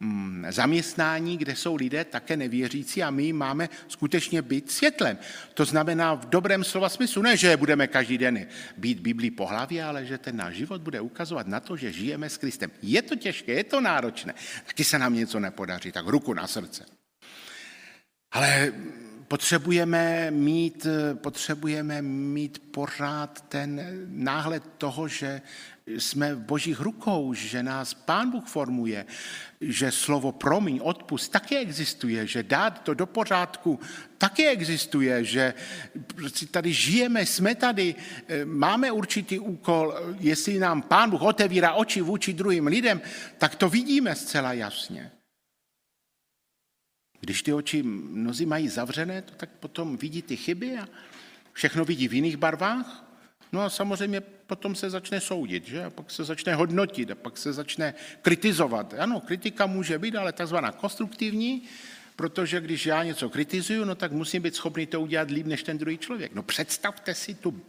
mm, 0.00 0.46
zaměstnání, 0.50 1.36
kde 1.36 1.56
jsou 1.56 1.74
lidé 1.74 2.04
také 2.04 2.36
nevěřící 2.36 3.02
a 3.02 3.10
my 3.10 3.32
máme 3.32 3.68
skutečně 3.88 4.42
být 4.42 4.70
světlem. 4.70 5.18
To 5.54 5.64
znamená 5.64 6.14
v 6.14 6.26
dobrém 6.26 6.64
slova 6.64 6.88
smyslu, 6.88 7.22
ne, 7.22 7.36
že 7.36 7.56
budeme 7.56 7.86
každý 7.86 8.18
den 8.18 8.46
být 8.76 9.00
Biblii 9.00 9.30
po 9.30 9.46
hlavě, 9.46 9.84
ale 9.84 10.06
že 10.06 10.18
ten 10.18 10.36
náš 10.36 10.54
život 10.54 10.80
bude 10.80 11.00
ukazovat 11.00 11.46
na 11.46 11.60
to, 11.60 11.76
že 11.76 11.92
žijeme 11.92 12.30
s 12.30 12.36
Kristem. 12.36 12.70
Je 12.82 13.02
to 13.02 13.16
těžké, 13.16 13.52
je 13.52 13.64
to 13.64 13.80
náročné, 13.80 14.34
taky 14.66 14.84
se 14.84 14.98
nám 14.98 15.14
něco 15.14 15.40
nepodaří, 15.40 15.92
tak 15.92 16.06
ruku 16.06 16.34
na 16.34 16.46
srdce. 16.46 16.86
Ale 18.32 18.72
potřebujeme 19.30 20.30
mít, 20.30 20.86
potřebujeme 21.14 22.02
mít 22.02 22.58
pořád 22.70 23.40
ten 23.48 23.80
náhled 24.06 24.62
toho, 24.78 25.08
že 25.08 25.42
jsme 25.86 26.34
v 26.34 26.40
božích 26.40 26.80
rukou, 26.80 27.34
že 27.34 27.62
nás 27.62 27.94
Pán 27.94 28.30
Bůh 28.30 28.46
formuje, 28.46 29.06
že 29.60 29.90
slovo 29.90 30.32
promiň, 30.32 30.80
odpust 30.82 31.32
taky 31.32 31.56
existuje, 31.56 32.26
že 32.26 32.42
dát 32.42 32.82
to 32.82 32.94
do 32.94 33.06
pořádku 33.06 33.80
taky 34.18 34.48
existuje, 34.48 35.24
že 35.24 35.54
prostě 36.14 36.46
tady 36.46 36.72
žijeme, 36.72 37.26
jsme 37.26 37.54
tady, 37.54 37.94
máme 38.44 38.92
určitý 38.92 39.38
úkol, 39.38 39.94
jestli 40.20 40.58
nám 40.58 40.82
Pán 40.82 41.10
Bůh 41.10 41.22
otevírá 41.22 41.72
oči 41.72 42.00
vůči 42.00 42.32
druhým 42.32 42.66
lidem, 42.66 43.00
tak 43.38 43.54
to 43.54 43.68
vidíme 43.68 44.14
zcela 44.14 44.52
jasně. 44.52 45.10
Když 47.20 47.42
ty 47.42 47.52
oči 47.52 47.82
mnozí 47.82 48.46
mají 48.46 48.68
zavřené, 48.68 49.22
to 49.22 49.34
tak 49.34 49.50
potom 49.50 49.96
vidí 49.96 50.22
ty 50.22 50.36
chyby 50.36 50.78
a 50.78 50.88
všechno 51.52 51.84
vidí 51.84 52.08
v 52.08 52.14
jiných 52.14 52.36
barvách. 52.36 53.04
No 53.52 53.60
a 53.60 53.70
samozřejmě 53.70 54.20
potom 54.20 54.74
se 54.74 54.90
začne 54.90 55.20
soudit, 55.20 55.66
že? 55.66 55.84
A 55.84 55.90
pak 55.90 56.10
se 56.10 56.24
začne 56.24 56.54
hodnotit 56.54 57.10
a 57.10 57.14
pak 57.14 57.38
se 57.38 57.52
začne 57.52 57.94
kritizovat. 58.22 58.94
Ano, 58.98 59.20
kritika 59.20 59.66
může 59.66 59.98
být, 59.98 60.16
ale 60.16 60.32
takzvaná 60.32 60.72
konstruktivní, 60.72 61.62
protože 62.16 62.60
když 62.60 62.86
já 62.86 63.04
něco 63.04 63.30
kritizuju, 63.30 63.84
no 63.84 63.94
tak 63.94 64.12
musím 64.12 64.42
být 64.42 64.54
schopný 64.54 64.86
to 64.86 65.00
udělat 65.00 65.30
líp 65.30 65.46
než 65.46 65.62
ten 65.62 65.78
druhý 65.78 65.98
člověk. 65.98 66.34
No 66.34 66.42
představte 66.42 67.14
si 67.14 67.34
tu, 67.34 67.60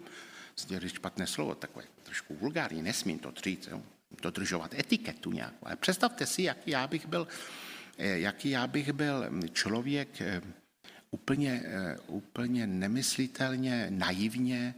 sdělí 0.57 0.89
špatné 0.89 1.27
slovo, 1.27 1.55
takové 1.55 1.85
trošku 2.03 2.35
vulgární, 2.35 2.81
nesmím 2.81 3.19
to 3.19 3.33
říct, 3.43 3.67
jo? 3.71 3.81
dodržovat 4.21 4.73
etiketu 4.73 5.31
nějakou, 5.31 5.65
ale 5.65 5.75
představte 5.75 6.25
si, 6.25 6.43
jak 6.43 6.57
já 6.65 6.87
bych 6.87 7.05
byl 7.05 7.27
jaký 8.01 8.49
já 8.49 8.67
bych 8.67 8.93
byl 8.93 9.25
člověk 9.53 10.21
eh, 10.21 10.41
úplně, 11.11 11.63
eh, 11.65 11.97
úplně 12.07 12.67
nemyslitelně 12.67 13.87
naivně, 13.89 14.75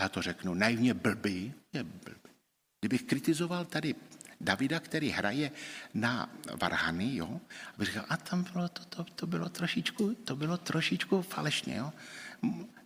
já 0.00 0.08
to 0.08 0.22
řeknu, 0.22 0.54
naivně 0.54 0.94
blbý, 0.94 1.52
je 1.72 1.84
blbý. 1.84 2.32
Kdybych 2.80 3.02
kritizoval 3.02 3.64
tady 3.64 3.94
Davida, 4.40 4.80
který 4.80 5.10
hraje 5.10 5.50
na 5.94 6.30
varhany, 6.62 7.16
jo, 7.16 7.40
a 7.74 7.78
bych 7.78 7.88
říkal, 7.88 8.04
a 8.08 8.16
tam 8.16 8.44
bylo 8.52 8.68
to, 8.68 8.84
to, 8.84 9.04
to 9.04 9.26
bylo 9.26 9.48
trošičku, 9.48 10.14
to 10.14 10.36
bylo 10.36 10.56
trošičku 10.56 11.22
falešně, 11.22 11.76
jo. 11.76 11.92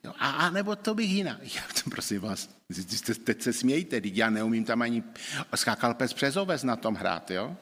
jo 0.04 0.14
a, 0.18 0.30
a, 0.30 0.50
nebo 0.50 0.76
to 0.76 0.94
bych 0.94 1.10
jinak. 1.10 1.38
Já 1.56 1.62
to 1.84 1.90
prosím 1.90 2.20
vás, 2.20 2.48
teď 3.24 3.42
se 3.42 3.52
smějte, 3.52 4.00
teď 4.00 4.16
já 4.16 4.30
neumím 4.30 4.64
tam 4.64 4.82
ani 4.82 5.02
skákal 5.54 5.94
pes 5.94 6.12
přes 6.12 6.36
oves 6.36 6.62
na 6.62 6.76
tom 6.76 6.94
hrát, 6.94 7.30
jo. 7.30 7.56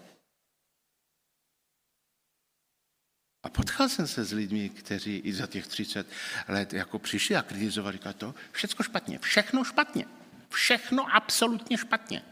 A 3.48 3.50
potkal 3.50 3.88
jsem 3.88 4.06
se 4.06 4.24
s 4.24 4.32
lidmi, 4.32 4.68
kteří 4.68 5.16
i 5.16 5.32
za 5.32 5.46
těch 5.46 5.66
30 5.66 6.06
let 6.48 6.72
jako 6.72 6.98
přišli 6.98 7.36
a 7.36 7.42
kritizovali, 7.42 7.92
říkali 7.92 8.14
to, 8.14 8.34
všechno 8.52 8.84
špatně, 8.84 9.18
všechno 9.18 9.64
špatně, 9.64 10.04
všechno 10.48 11.14
absolutně 11.14 11.78
špatně. 11.78 12.22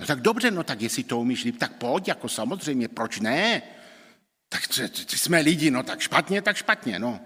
No 0.00 0.06
tak 0.06 0.20
dobře, 0.20 0.50
no 0.50 0.64
tak 0.64 0.80
jestli 0.80 1.04
to 1.04 1.20
umíš 1.20 1.44
líp, 1.44 1.58
tak 1.58 1.72
pojď, 1.72 2.08
jako 2.08 2.28
samozřejmě, 2.28 2.88
proč 2.88 3.20
ne? 3.20 3.62
Tak 4.48 4.62
jsme 5.08 5.40
lidi, 5.40 5.70
no 5.70 5.82
tak 5.82 6.00
špatně, 6.00 6.42
tak 6.42 6.56
špatně, 6.56 6.98
no. 6.98 7.20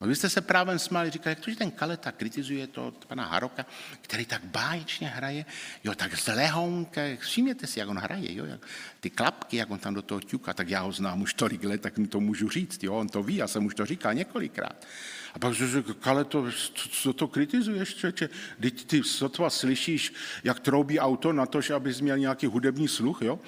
No, 0.00 0.08
vy 0.08 0.16
jste 0.16 0.28
se 0.28 0.40
právě 0.40 0.78
smáli, 0.78 1.10
říkali, 1.10 1.32
jak 1.32 1.44
to, 1.44 1.50
že 1.50 1.56
ten 1.56 1.70
Kaleta 1.70 2.12
kritizuje 2.12 2.66
to 2.66 2.92
pana 3.06 3.24
Haroka, 3.24 3.66
který 4.00 4.24
tak 4.24 4.44
báječně 4.44 5.08
hraje, 5.08 5.44
jo, 5.84 5.94
tak 5.94 6.18
z 6.18 6.26
lehonka, 6.26 7.00
všimněte 7.18 7.66
si, 7.66 7.78
jak 7.78 7.88
on 7.88 7.98
hraje, 7.98 8.34
jo, 8.34 8.44
jak 8.44 8.60
ty 9.00 9.10
klapky, 9.10 9.56
jak 9.56 9.70
on 9.70 9.78
tam 9.78 9.94
do 9.94 10.02
toho 10.02 10.20
ťuka, 10.20 10.54
tak 10.54 10.68
já 10.68 10.80
ho 10.80 10.92
znám 10.92 11.22
už 11.22 11.34
tolik 11.34 11.64
let, 11.64 11.80
tak 11.80 11.98
mi 11.98 12.06
to 12.06 12.20
můžu 12.20 12.48
říct, 12.48 12.82
jo, 12.82 12.94
on 12.94 13.08
to 13.08 13.22
ví, 13.22 13.36
já 13.36 13.48
jsem 13.48 13.66
už 13.66 13.74
to 13.74 13.86
říkal 13.86 14.14
několikrát. 14.14 14.86
A 15.34 15.38
pak 15.38 15.54
říká, 15.54 15.94
Kaleto, 16.00 16.46
co 16.74 17.12
to 17.12 17.28
kritizuješ, 17.28 17.94
čeče? 17.94 18.28
Teď 18.60 18.86
ty 18.86 19.02
sotva 19.02 19.50
slyšíš, 19.50 20.14
jak 20.44 20.60
troubí 20.60 21.00
auto 21.00 21.32
na 21.32 21.46
to, 21.46 21.60
že 21.60 21.74
abys 21.74 22.00
měl 22.00 22.18
nějaký 22.18 22.46
hudební 22.46 22.88
sluch, 22.88 23.22
jo? 23.22 23.40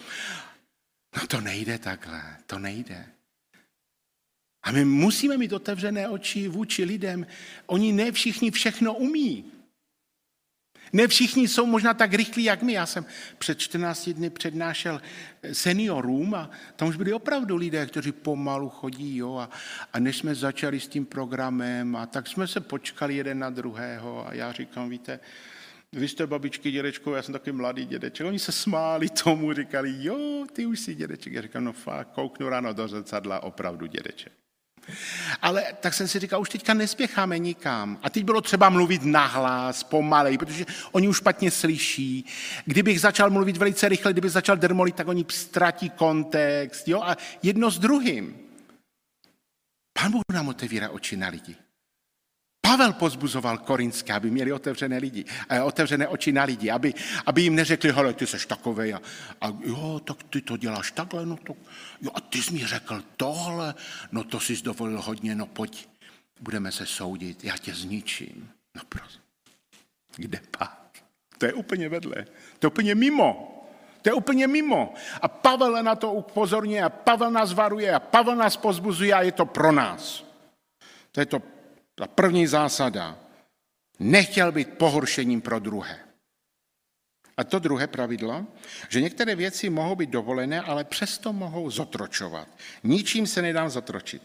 No 1.16 1.26
to 1.26 1.40
nejde 1.40 1.78
takhle, 1.78 2.36
to 2.46 2.58
nejde. 2.58 3.11
A 4.62 4.72
my 4.72 4.84
musíme 4.84 5.36
mít 5.36 5.52
otevřené 5.52 6.08
oči 6.08 6.48
vůči 6.48 6.84
lidem. 6.84 7.26
Oni 7.66 7.92
ne 7.92 8.12
všichni 8.12 8.50
všechno 8.50 8.94
umí. 8.94 9.44
Ne 10.92 11.08
všichni 11.08 11.48
jsou 11.48 11.66
možná 11.66 11.94
tak 11.94 12.14
rychlí, 12.14 12.44
jak 12.44 12.62
my. 12.62 12.72
Já 12.72 12.86
jsem 12.86 13.06
před 13.38 13.58
14 13.58 14.08
dny 14.08 14.30
přednášel 14.30 15.02
seniorům 15.52 16.34
a 16.34 16.50
tam 16.76 16.88
už 16.88 16.96
byli 16.96 17.12
opravdu 17.12 17.56
lidé, 17.56 17.86
kteří 17.86 18.12
pomalu 18.12 18.68
chodí. 18.68 19.16
Jo, 19.16 19.36
a, 19.36 19.50
a 19.92 19.98
než 19.98 20.16
jsme 20.16 20.34
začali 20.34 20.80
s 20.80 20.88
tím 20.88 21.04
programem, 21.04 21.96
a 21.96 22.06
tak 22.06 22.28
jsme 22.28 22.46
se 22.46 22.60
počkali 22.60 23.16
jeden 23.16 23.38
na 23.38 23.50
druhého 23.50 24.28
a 24.28 24.34
já 24.34 24.52
říkám, 24.52 24.90
víte, 24.90 25.20
vy 25.92 26.08
jste 26.08 26.26
babičky, 26.26 26.70
dědečko, 26.70 27.14
já 27.14 27.22
jsem 27.22 27.32
taky 27.32 27.52
mladý 27.52 27.86
dědeček. 27.86 28.26
Oni 28.26 28.38
se 28.38 28.52
smáli 28.52 29.08
tomu, 29.08 29.52
říkali, 29.52 29.94
jo, 29.98 30.46
ty 30.52 30.66
už 30.66 30.80
jsi 30.80 30.94
dědeček. 30.94 31.32
Já 31.32 31.42
říkám, 31.42 31.64
no 31.64 31.72
fakt, 31.72 32.08
kouknu 32.12 32.48
ráno 32.48 32.72
do 32.72 32.88
zrcadla, 32.88 33.42
opravdu 33.42 33.86
dědeček. 33.86 34.41
Ale 35.42 35.64
tak 35.80 35.94
jsem 35.94 36.08
si 36.08 36.18
říkal, 36.18 36.40
už 36.40 36.48
teďka 36.48 36.74
nespěcháme 36.74 37.38
nikam. 37.38 37.98
A 38.02 38.10
teď 38.10 38.24
bylo 38.24 38.40
třeba 38.40 38.70
mluvit 38.70 39.04
nahlas, 39.04 39.82
pomalej, 39.82 40.38
protože 40.38 40.64
oni 40.92 41.08
už 41.08 41.16
špatně 41.16 41.50
slyší. 41.50 42.26
Kdybych 42.64 43.00
začal 43.00 43.30
mluvit 43.30 43.56
velice 43.56 43.88
rychle, 43.88 44.12
kdybych 44.12 44.30
začal 44.30 44.56
dermolit, 44.56 44.94
tak 44.94 45.08
oni 45.08 45.24
ztratí 45.28 45.90
kontext. 45.90 46.88
Jo? 46.88 47.02
A 47.02 47.16
jedno 47.42 47.70
s 47.70 47.78
druhým. 47.78 48.38
Pán 49.92 50.12
Bůh 50.12 50.22
nám 50.32 50.48
otevírá 50.48 50.90
oči 50.90 51.16
na 51.16 51.28
lidi. 51.28 51.56
Pavel 52.72 52.92
pozbuzoval 52.92 53.58
Korinské, 53.58 54.12
aby 54.12 54.30
měli 54.30 54.52
otevřené, 54.52 54.98
lidi, 54.98 55.24
eh, 55.48 55.62
otevřené 55.62 56.08
oči 56.08 56.32
na 56.32 56.44
lidi, 56.44 56.70
aby, 56.70 56.94
aby 57.26 57.42
jim 57.42 57.54
neřekli, 57.54 57.92
hele, 57.92 58.14
ty 58.14 58.26
seš 58.26 58.46
takovej 58.46 58.94
a, 58.94 59.00
a 59.40 59.52
jo, 59.64 60.00
tak 60.04 60.22
ty 60.22 60.40
to 60.40 60.56
děláš 60.56 60.92
takhle, 60.92 61.26
no 61.26 61.36
to, 61.36 61.54
jo, 62.00 62.10
a 62.14 62.20
ty 62.20 62.42
jsi 62.42 62.52
mi 62.52 62.66
řekl 62.66 63.02
tohle, 63.16 63.74
no 64.12 64.24
to 64.24 64.40
jsi 64.40 64.62
dovolil 64.62 65.02
hodně, 65.02 65.34
no 65.34 65.46
pojď, 65.46 65.88
budeme 66.40 66.72
se 66.72 66.86
soudit, 66.86 67.44
já 67.44 67.56
tě 67.56 67.74
zničím. 67.74 68.50
No 68.74 68.82
prosím, 68.88 69.20
kde 70.16 70.40
pak? 70.58 70.88
To 71.38 71.46
je 71.46 71.52
úplně 71.52 71.88
vedle, 71.88 72.24
to 72.58 72.66
je 72.66 72.68
úplně 72.68 72.94
mimo. 72.94 73.48
To 74.02 74.08
je 74.08 74.12
úplně 74.14 74.46
mimo. 74.46 74.94
A 75.20 75.28
Pavel 75.28 75.82
na 75.82 75.94
to 75.94 76.12
upozorňuje 76.12 76.82
a 76.82 76.88
Pavel 76.88 77.30
nás 77.30 77.52
varuje 77.52 77.94
a 77.94 78.00
Pavel 78.00 78.36
nás 78.36 78.56
pozbuzuje 78.56 79.14
a 79.14 79.22
je 79.22 79.32
to 79.32 79.46
pro 79.46 79.72
nás. 79.72 80.24
To 81.12 81.20
je 81.20 81.26
to 81.26 81.51
ta 81.94 82.06
první 82.06 82.46
zásada. 82.46 83.18
Nechtěl 83.98 84.52
být 84.52 84.68
pohoršením 84.68 85.40
pro 85.40 85.58
druhé. 85.58 85.98
A 87.36 87.44
to 87.44 87.58
druhé 87.58 87.86
pravidlo, 87.86 88.46
že 88.88 89.00
některé 89.00 89.34
věci 89.34 89.70
mohou 89.70 89.96
být 89.96 90.10
dovolené, 90.10 90.60
ale 90.60 90.84
přesto 90.84 91.32
mohou 91.32 91.70
zotročovat. 91.70 92.48
Ničím 92.84 93.26
se 93.26 93.42
nedám 93.42 93.70
zotročit. 93.70 94.22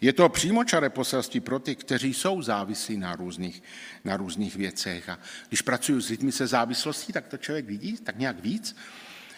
Je 0.00 0.12
to 0.12 0.28
přímočaré 0.28 0.90
poselství 0.90 1.40
pro 1.40 1.58
ty, 1.58 1.76
kteří 1.76 2.14
jsou 2.14 2.42
závislí 2.42 2.96
na 2.96 3.16
různých, 3.16 3.62
na 4.04 4.16
různých 4.16 4.56
věcech. 4.56 5.08
A 5.08 5.18
když 5.48 5.62
pracuji 5.62 6.00
s 6.00 6.08
lidmi 6.08 6.32
se 6.32 6.46
závislostí, 6.46 7.12
tak 7.12 7.28
to 7.28 7.36
člověk 7.36 7.66
vidí 7.66 7.96
tak 7.96 8.18
nějak 8.18 8.40
víc, 8.40 8.76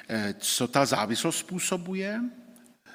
eh, 0.08 0.34
co 0.38 0.68
ta 0.68 0.86
závislost 0.86 1.38
způsobuje, 1.38 2.20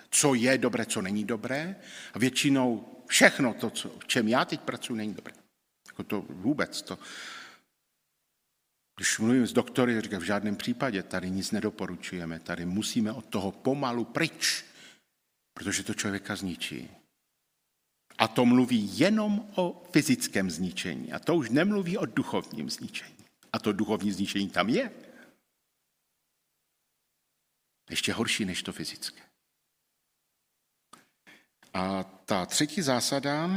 co 0.09 0.33
je 0.33 0.57
dobré, 0.57 0.85
co 0.85 1.01
není 1.01 1.23
dobré. 1.23 1.75
A 2.13 2.19
většinou 2.19 2.93
všechno 3.07 3.53
to, 3.53 3.69
co, 3.69 3.89
v 3.89 4.07
čem 4.07 4.27
já 4.27 4.45
teď 4.45 4.61
pracuji, 4.61 4.95
není 4.95 5.13
dobré. 5.13 5.33
Jako 5.87 6.03
to 6.03 6.21
vůbec. 6.21 6.81
To. 6.81 6.99
Když 8.95 9.19
mluvím 9.19 9.47
s 9.47 9.53
doktory, 9.53 10.01
říkám, 10.01 10.21
v 10.21 10.23
žádném 10.23 10.55
případě 10.55 11.03
tady 11.03 11.31
nic 11.31 11.51
nedoporučujeme, 11.51 12.39
tady 12.39 12.65
musíme 12.65 13.11
od 13.11 13.25
toho 13.25 13.51
pomalu 13.51 14.05
pryč, 14.05 14.65
protože 15.53 15.83
to 15.83 15.93
člověka 15.93 16.35
zničí. 16.35 16.89
A 18.17 18.27
to 18.27 18.45
mluví 18.45 18.99
jenom 18.99 19.51
o 19.55 19.83
fyzickém 19.91 20.51
zničení. 20.51 21.13
A 21.13 21.19
to 21.19 21.35
už 21.35 21.49
nemluví 21.49 21.97
o 21.97 22.05
duchovním 22.05 22.69
zničení. 22.69 23.25
A 23.53 23.59
to 23.59 23.73
duchovní 23.73 24.11
zničení 24.11 24.49
tam 24.49 24.69
je. 24.69 24.91
Ještě 27.89 28.13
horší 28.13 28.45
než 28.45 28.63
to 28.63 28.73
fyzické. 28.73 29.32
A 31.73 32.03
ta 32.03 32.45
třetí 32.45 32.81
zásada 32.81 33.49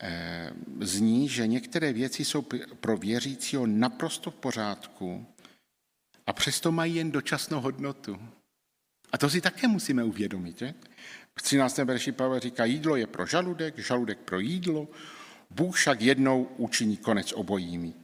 eh, 0.00 0.52
zní, 0.80 1.28
že 1.28 1.46
některé 1.46 1.92
věci 1.92 2.24
jsou 2.24 2.42
pro 2.80 2.96
věřícího 2.96 3.66
naprosto 3.66 4.30
v 4.30 4.34
pořádku 4.34 5.26
a 6.26 6.32
přesto 6.32 6.72
mají 6.72 6.94
jen 6.94 7.10
dočasnou 7.10 7.60
hodnotu. 7.60 8.28
A 9.12 9.18
to 9.18 9.30
si 9.30 9.40
také 9.40 9.68
musíme 9.68 10.04
uvědomit. 10.04 10.58
Že? 10.58 10.74
V 11.38 11.42
13. 11.42 11.78
verši 11.78 12.12
Pavel 12.12 12.40
říká, 12.40 12.64
jídlo 12.64 12.96
je 12.96 13.06
pro 13.06 13.26
žaludek, 13.26 13.78
žaludek 13.78 14.18
pro 14.18 14.38
jídlo, 14.38 14.88
Bůh 15.50 15.76
však 15.76 16.00
jednou 16.00 16.44
učiní 16.44 16.96
konec 16.96 17.32
obojími. 17.32 17.94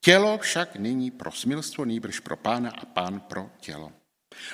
Tělo 0.00 0.38
však 0.38 0.76
není 0.76 1.10
pro 1.10 1.32
smilstvo, 1.32 1.84
nýbrž 1.84 2.20
pro 2.20 2.36
pána 2.36 2.70
a 2.70 2.86
pán 2.86 3.20
pro 3.20 3.50
tělo. 3.60 3.92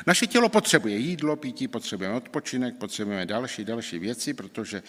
Naše 0.06 0.26
tělo 0.26 0.48
potřebuje 0.48 0.96
jídlo, 0.96 1.36
pití, 1.36 1.68
potřebujeme 1.68 2.16
odpočinek, 2.16 2.76
potřebujeme 2.76 3.26
další, 3.26 3.64
další 3.64 3.98
věci, 3.98 4.34
protože 4.34 4.82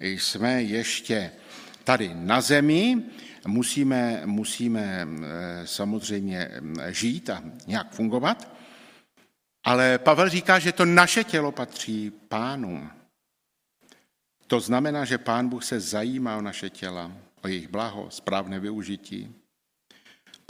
jsme 0.00 0.62
ještě 0.62 1.30
tady 1.84 2.10
na 2.14 2.40
zemi, 2.40 3.02
musíme, 3.46 4.22
musíme 4.24 5.08
eh, 5.08 5.66
samozřejmě 5.66 6.38
eh, 6.38 6.92
žít 6.92 7.30
a 7.30 7.42
nějak 7.66 7.92
fungovat, 7.92 8.54
ale 9.64 9.98
Pavel 9.98 10.28
říká, 10.28 10.58
že 10.58 10.72
to 10.72 10.84
naše 10.84 11.24
tělo 11.24 11.52
patří 11.52 12.10
pánu. 12.28 12.88
To 14.46 14.60
znamená, 14.60 15.04
že 15.04 15.18
pán 15.18 15.48
Bůh 15.48 15.64
se 15.64 15.80
zajímá 15.80 16.36
o 16.36 16.40
naše 16.40 16.70
těla, 16.70 17.12
o 17.42 17.48
jejich 17.48 17.68
blaho, 17.68 18.10
správné 18.10 18.60
využití. 18.60 19.34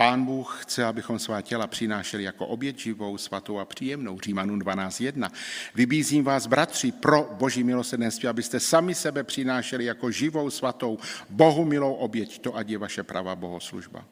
Pán 0.01 0.25
Bůh 0.25 0.59
chce, 0.63 0.85
abychom 0.85 1.19
svá 1.19 1.43
těla 1.43 1.67
přinášeli 1.67 2.23
jako 2.23 2.47
oběť 2.47 2.79
živou, 2.79 3.19
svatou 3.19 3.59
a 3.59 3.65
příjemnou. 3.65 4.21
Římanům 4.21 4.61
12.1. 4.61 5.31
Vybízím 5.75 6.25
vás, 6.25 6.47
bratři, 6.47 6.93
pro 6.93 7.31
boží 7.33 7.65
milosrdenství, 7.65 8.29
abyste 8.29 8.61
sami 8.61 8.95
sebe 8.95 9.25
přinášeli 9.25 9.85
jako 9.85 10.11
živou, 10.11 10.51
svatou, 10.51 10.99
Bohu 11.31 11.65
milou 11.65 11.95
oběť. 11.95 12.39
To 12.39 12.57
ať 12.57 12.69
je 12.69 12.79
vaše 12.79 13.03
pravá 13.03 13.35
bohoslužba. 13.35 14.05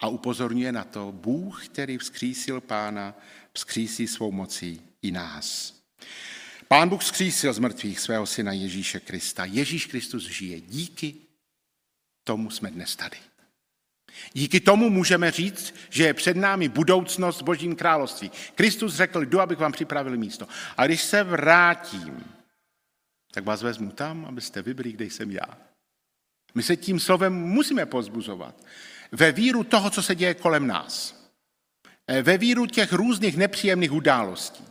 A 0.00 0.08
upozorňuje 0.08 0.72
na 0.72 0.84
to, 0.84 1.12
Bůh, 1.12 1.68
který 1.68 1.98
vzkřísil 1.98 2.60
pána, 2.60 3.14
vzkřísí 3.52 4.06
svou 4.06 4.32
mocí 4.32 4.82
i 5.02 5.10
nás. 5.10 5.74
Pán 6.68 6.88
Bůh 6.88 7.00
vzkřísil 7.00 7.52
z 7.52 7.58
mrtvých 7.58 8.00
svého 8.00 8.26
syna 8.26 8.52
Ježíše 8.52 9.00
Krista. 9.00 9.44
Ježíš 9.44 9.86
Kristus 9.86 10.22
žije. 10.22 10.60
Díky 10.60 11.14
tomu 12.24 12.50
jsme 12.50 12.70
dnes 12.70 12.96
tady. 12.96 13.27
Díky 14.32 14.60
tomu 14.60 14.90
můžeme 14.90 15.30
říct, 15.30 15.74
že 15.90 16.04
je 16.04 16.14
před 16.14 16.36
námi 16.36 16.68
budoucnost 16.68 17.40
v 17.40 17.44
Božím 17.44 17.76
království. 17.76 18.30
Kristus 18.54 18.94
řekl, 18.94 19.24
jdu, 19.24 19.40
abych 19.40 19.58
vám 19.58 19.72
připravil 19.72 20.16
místo. 20.16 20.48
A 20.76 20.86
když 20.86 21.02
se 21.02 21.22
vrátím, 21.22 22.24
tak 23.32 23.44
vás 23.44 23.62
vezmu 23.62 23.90
tam, 23.90 24.24
abyste 24.24 24.62
vybrali, 24.62 24.92
kde 24.92 25.04
jsem 25.04 25.30
já. 25.30 25.58
My 26.54 26.62
se 26.62 26.76
tím 26.76 27.00
slovem 27.00 27.32
musíme 27.32 27.86
pozbuzovat. 27.86 28.64
Ve 29.12 29.32
víru 29.32 29.64
toho, 29.64 29.90
co 29.90 30.02
se 30.02 30.14
děje 30.14 30.34
kolem 30.34 30.66
nás. 30.66 31.18
Ve 32.22 32.38
víru 32.38 32.66
těch 32.66 32.92
různých 32.92 33.36
nepříjemných 33.36 33.92
událostí. 33.92 34.64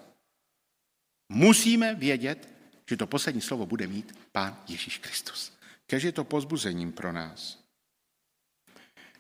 Musíme 1.30 1.96
vědět, 1.96 2.50
že 2.90 2.98
to 2.98 3.08
poslední 3.08 3.42
slovo 3.42 3.66
bude 3.66 3.88
mít 3.88 4.20
Pán 4.32 4.58
Ježíš 4.68 4.98
Kristus. 4.98 5.58
Kež 5.88 6.04
je 6.04 6.12
to 6.12 6.24
pozbuzením 6.24 6.92
pro 6.92 7.14
nás. 7.14 7.67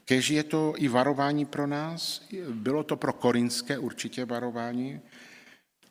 Kež 0.08 0.30
je 0.30 0.44
to 0.44 0.74
i 0.78 0.88
varování 0.88 1.46
pro 1.46 1.68
nás, 1.68 2.28
bylo 2.50 2.84
to 2.84 2.96
pro 2.98 3.14
korinské 3.14 3.78
určitě 3.78 4.26
varování 4.26 5.02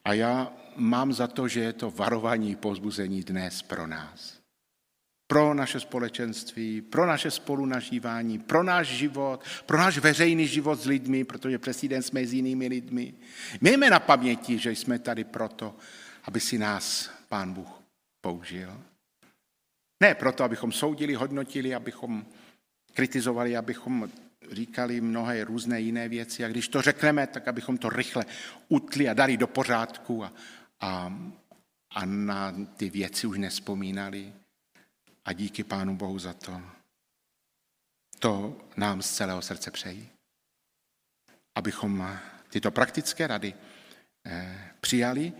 a 0.05 0.12
já 0.12 0.52
mám 0.76 1.12
za 1.12 1.26
to, 1.26 1.48
že 1.48 1.61
je 1.61 1.72
to 1.72 1.90
varování 1.90 2.57
pozbuzení 2.57 3.22
dnes 3.22 3.62
pro 3.62 3.87
nás. 3.87 4.40
Pro 5.26 5.55
naše 5.55 5.81
společenství, 5.81 6.83
pro 6.83 7.07
naše 7.07 7.31
spolunažívání, 7.31 8.38
pro 8.38 8.62
náš 8.62 8.87
život, 8.87 9.44
pro 9.66 9.79
náš 9.79 9.98
veřejný 9.98 10.46
život 10.46 10.81
s 10.81 10.87
lidmi, 10.87 11.24
protože 11.24 11.59
přes 11.59 11.85
den 11.85 12.02
jsme 12.02 12.26
s 12.26 12.33
jinými 12.33 12.68
lidmi. 12.68 13.14
Mějme 13.61 13.90
na 13.90 14.00
paměti, 14.00 14.59
že 14.59 14.70
jsme 14.70 14.98
tady 14.98 15.24
proto, 15.24 15.76
aby 16.24 16.40
si 16.40 16.59
nás 16.59 17.11
Pán 17.29 17.52
Bůh 17.52 17.83
použil. 18.20 18.81
Ne 20.00 20.14
proto, 20.14 20.44
abychom 20.44 20.72
soudili, 20.72 21.14
hodnotili, 21.14 21.74
abychom 21.74 22.26
kritizovali, 22.96 23.56
abychom 23.56 24.11
říkali 24.50 25.00
mnohé 25.00 25.44
různé 25.44 25.80
jiné 25.80 26.09
věci 26.09 26.44
a 26.44 26.48
když 26.48 26.68
to 26.68 26.82
řekneme, 26.82 27.26
tak 27.26 27.48
abychom 27.48 27.78
to 27.78 27.88
rychle 27.88 28.24
utli 28.68 29.09
a 29.09 29.14
dali 29.14 29.37
do 29.37 29.46
pořádku 29.46 30.24
a, 30.24 30.32
a, 30.80 31.12
a 31.90 32.04
na 32.04 32.54
ty 32.77 32.90
věci 32.90 33.27
už 33.27 33.38
nespomínali. 33.38 34.33
A 35.25 35.33
díky 35.33 35.64
Pánu 35.64 35.96
Bohu 35.96 36.18
za 36.18 36.33
to. 36.33 36.62
To 38.18 38.56
nám 38.77 39.02
z 39.02 39.10
celého 39.10 39.42
srdce 39.42 39.71
přeji. 39.71 40.08
Abychom 41.54 42.18
tyto 42.48 42.71
praktické 42.71 43.27
rady 43.27 43.54
eh, 44.27 44.71
přijali, 44.81 45.33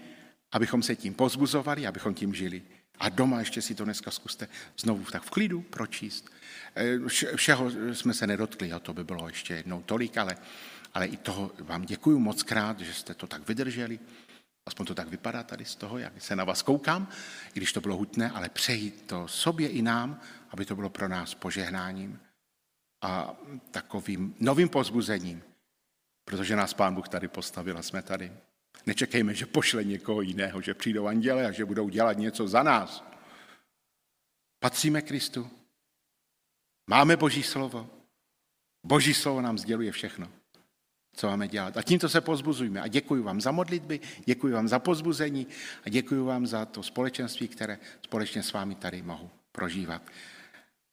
abychom 0.53 0.83
se 0.83 0.97
tím 0.97 1.14
pozbuzovali, 1.14 1.87
abychom 1.87 2.14
tím 2.14 2.35
žili 2.35 2.62
A 2.99 3.09
doma 3.09 3.39
ještě 3.39 3.62
si 3.62 3.74
to 3.74 3.85
dneska 3.85 4.11
zkuste 4.11 4.49
znovu 4.78 5.05
tak 5.05 5.22
v 5.22 5.31
klidu 5.31 5.62
pročíst. 5.62 6.36
Eh, 6.77 6.99
všeho 7.37 7.70
jsme 7.95 8.14
se 8.14 8.27
nedotkli, 8.27 8.72
a 8.72 8.79
to 8.79 8.95
by 8.95 9.05
bylo 9.05 9.29
ještě 9.29 9.55
jednou 9.55 9.83
tolik, 9.83 10.18
ale, 10.18 10.37
ale 10.95 11.07
i 11.07 11.16
toho 11.16 11.53
vám 11.59 11.83
děkuji 11.83 12.18
moc 12.18 12.43
krát, 12.43 12.81
že 12.81 12.95
jste 12.95 13.14
to 13.14 13.27
tak 13.27 13.49
vydrželi. 13.49 13.99
Aspoň 14.66 14.87
to 14.87 14.95
tak 14.95 15.09
vypadá 15.09 15.43
tady 15.43 15.64
z 15.64 15.77
toho, 15.77 15.99
jak 15.99 16.22
se 16.22 16.37
na 16.37 16.45
vás 16.45 16.62
koukám, 16.62 17.09
i 17.55 17.59
když 17.61 17.72
to 17.72 17.81
bylo 17.81 17.97
hutné, 17.97 18.31
ale 18.31 18.49
přeji 18.49 18.91
to 18.91 19.29
sobě 19.29 19.68
i 19.68 19.83
nám, 19.83 20.20
aby 20.51 20.64
to 20.64 20.77
bylo 20.77 20.91
pro 20.91 21.09
nás 21.09 21.35
požehnáním 21.35 22.20
a 23.03 23.37
takovým 23.70 24.35
novým 24.41 24.68
pozbuzením, 24.68 25.43
protože 26.24 26.57
nás 26.57 26.74
Pán 26.74 26.95
Bůh 26.95 27.09
tady 27.09 27.29
postavil 27.29 27.79
a 27.79 27.83
jsme 27.83 28.03
tady. 28.03 28.33
Nečekejme, 28.87 29.35
že 29.35 29.47
pošle 29.47 29.85
někoho 29.85 30.20
jiného, 30.20 30.61
že 30.61 30.74
přijdou 30.74 31.07
anděle 31.07 31.47
a 31.47 31.53
že 31.53 31.64
budou 31.64 31.89
dělat 31.89 32.18
něco 32.18 32.49
za 32.49 32.62
nás. 32.62 33.05
Patříme 34.59 35.03
Kristu. 35.03 35.51
Máme 36.87 37.16
Boží 37.16 37.43
slovo. 37.43 37.91
Boží 38.84 39.14
slovo 39.14 39.41
nám 39.41 39.59
sděluje 39.59 39.93
všechno, 39.93 40.30
co 41.16 41.26
máme 41.26 41.49
dělat. 41.49 41.76
A 41.76 41.82
tímto 41.82 42.09
se 42.09 42.20
pozbuzujme. 42.20 42.80
A 42.80 42.89
děkuji 42.89 43.22
vám 43.22 43.41
za 43.41 43.51
modlitby, 43.51 44.01
děkuji 44.24 44.53
vám 44.53 44.68
za 44.68 44.78
pozbuzení 44.78 45.47
a 45.84 45.89
děkuji 45.89 46.24
vám 46.24 46.47
za 46.47 46.64
to 46.64 46.82
společenství, 46.82 47.49
které 47.49 47.78
společně 48.05 48.43
s 48.43 48.53
vámi 48.53 48.74
tady 48.74 49.03
mohu 49.03 49.30
prožívat. 49.53 50.03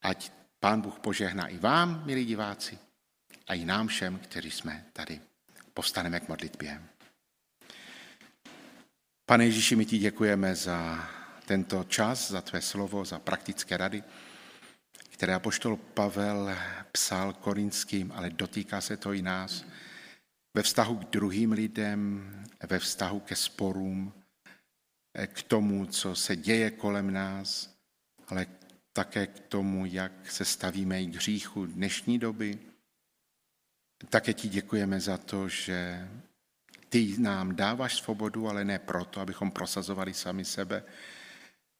Ať 0.01 0.31
Pán 0.59 0.81
Bůh 0.81 0.99
požehná 0.99 1.47
i 1.47 1.57
vám, 1.57 2.03
milí 2.05 2.25
diváci, 2.25 2.77
a 3.47 3.53
i 3.53 3.65
nám 3.65 3.87
všem, 3.87 4.19
kteří 4.19 4.51
jsme 4.51 4.85
tady. 4.93 5.21
Povstaneme 5.73 6.19
k 6.19 6.27
modlitbě. 6.27 6.83
Pane 9.25 9.45
Ježíši, 9.45 9.75
my 9.75 9.85
ti 9.85 9.97
děkujeme 9.97 10.55
za 10.55 11.09
tento 11.45 11.83
čas, 11.83 12.31
za 12.31 12.41
tvé 12.41 12.61
slovo, 12.61 13.05
za 13.05 13.19
praktické 13.19 13.77
rady, 13.77 14.03
které 15.13 15.35
apoštol 15.35 15.77
Pavel 15.77 16.55
psal 16.91 17.33
korinským, 17.33 18.11
ale 18.11 18.29
dotýká 18.29 18.81
se 18.81 18.97
to 18.97 19.13
i 19.13 19.21
nás. 19.21 19.65
Ve 20.57 20.63
vztahu 20.63 20.95
k 20.95 21.09
druhým 21.09 21.51
lidem, 21.51 22.31
ve 22.69 22.79
vztahu 22.79 23.19
ke 23.19 23.35
sporům, 23.35 24.13
k 25.27 25.43
tomu, 25.43 25.85
co 25.85 26.15
se 26.15 26.35
děje 26.35 26.71
kolem 26.71 27.13
nás, 27.13 27.77
ale 28.27 28.45
také 28.93 29.27
k 29.27 29.39
tomu, 29.39 29.85
jak 29.85 30.31
se 30.31 30.45
stavíme 30.45 31.01
i 31.01 31.07
k 31.07 31.15
hříchu 31.15 31.65
dnešní 31.65 32.19
doby. 32.19 32.59
Také 34.09 34.33
ti 34.33 34.49
děkujeme 34.49 34.99
za 34.99 35.17
to, 35.17 35.49
že 35.49 36.09
ty 36.89 37.15
nám 37.17 37.55
dáváš 37.55 37.95
svobodu, 37.95 38.49
ale 38.49 38.65
ne 38.65 38.79
proto, 38.79 39.21
abychom 39.21 39.51
prosazovali 39.51 40.13
sami 40.13 40.45
sebe, 40.45 40.83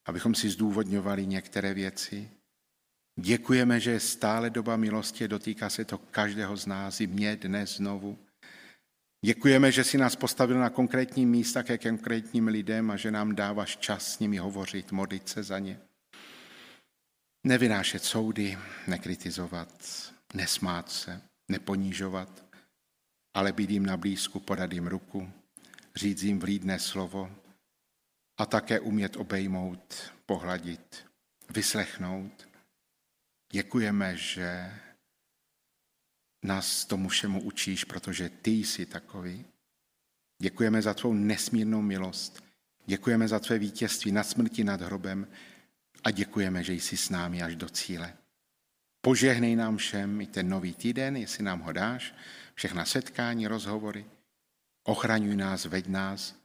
abychom 0.06 0.36
si 0.36 0.50
zdůvodňovali 0.50 1.26
některé 1.26 1.74
věci. 1.74 2.30
Děkujeme, 3.20 3.80
že 3.80 3.92
je 3.92 4.00
stále 4.00 4.50
doba 4.50 4.78
milosti, 4.78 5.28
dotýká 5.28 5.70
se 5.70 5.86
to 5.86 5.98
každého 5.98 6.58
z 6.58 6.66
nás, 6.66 7.02
i 7.02 7.08
mě 7.08 7.36
dnes 7.36 7.78
znovu. 7.78 8.20
Děkujeme, 9.26 9.72
že 9.72 9.84
si 9.84 9.98
nás 9.98 10.16
postavil 10.16 10.60
na 10.60 10.70
konkrétní 10.70 11.26
místa 11.26 11.64
ke 11.64 11.78
konkrétním 11.78 12.48
lidem 12.48 12.92
a 12.92 12.98
že 12.98 13.12
nám 13.12 13.36
dáváš 13.36 13.78
čas 13.78 14.14
s 14.14 14.20
nimi 14.20 14.38
hovořit, 14.38 14.92
modlit 14.92 15.30
se 15.30 15.44
za 15.44 15.60
ně. 15.60 15.80
Nevynášet 17.44 18.04
soudy, 18.04 18.58
nekritizovat, 18.88 19.70
nesmát 20.34 20.92
se, 20.92 21.22
neponížovat, 21.50 22.46
ale 23.34 23.52
být 23.54 23.70
jim 23.70 23.86
na 23.86 23.98
blízku, 23.98 24.40
podat 24.40 24.74
jim 24.74 24.88
ruku, 24.88 25.32
říct 25.96 26.24
jim 26.24 26.40
vlídné 26.40 26.80
slovo 26.80 27.32
a 28.38 28.46
také 28.46 28.80
umět 28.80 29.16
obejmout, 29.16 30.14
pohladit, 30.26 31.06
vyslechnout. 31.50 32.53
Děkujeme, 33.54 34.18
že 34.18 34.74
nás 36.44 36.86
tomu 36.86 37.10
všemu 37.10 37.42
učíš, 37.42 37.84
protože 37.84 38.30
ty 38.30 38.52
jsi 38.52 38.86
takový. 38.86 39.46
Děkujeme 40.42 40.82
za 40.82 40.94
tvou 40.94 41.14
nesmírnou 41.14 41.82
milost. 41.82 42.44
Děkujeme 42.86 43.28
za 43.28 43.40
tvé 43.40 43.60
vítězství 43.60 44.12
nad 44.12 44.24
smrti 44.24 44.64
nad 44.64 44.82
hrobem 44.82 45.28
a 46.04 46.12
děkujeme, 46.12 46.64
že 46.64 46.74
jsi 46.74 46.98
s 46.98 47.10
námi 47.10 47.44
až 47.44 47.56
do 47.56 47.70
cíle. 47.70 48.14
Požehnej 49.02 49.56
nám 49.56 49.78
všem 49.78 50.22
i 50.22 50.28
ten 50.28 50.50
nový 50.50 50.74
týden, 50.74 51.18
jestli 51.18 51.44
nám 51.44 51.60
ho 51.60 51.72
dáš, 51.72 52.14
všechna 52.54 52.86
setkání, 52.86 53.48
rozhovory. 53.48 54.06
Ochraňuj 54.84 55.36
nás, 55.36 55.66
veď 55.66 55.88
nás 55.88 56.36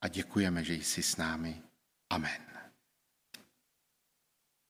a 0.00 0.08
děkujeme, 0.08 0.64
že 0.64 0.74
jsi 0.74 1.02
s 1.02 1.16
námi. 1.16 1.62
Amen. 2.10 2.51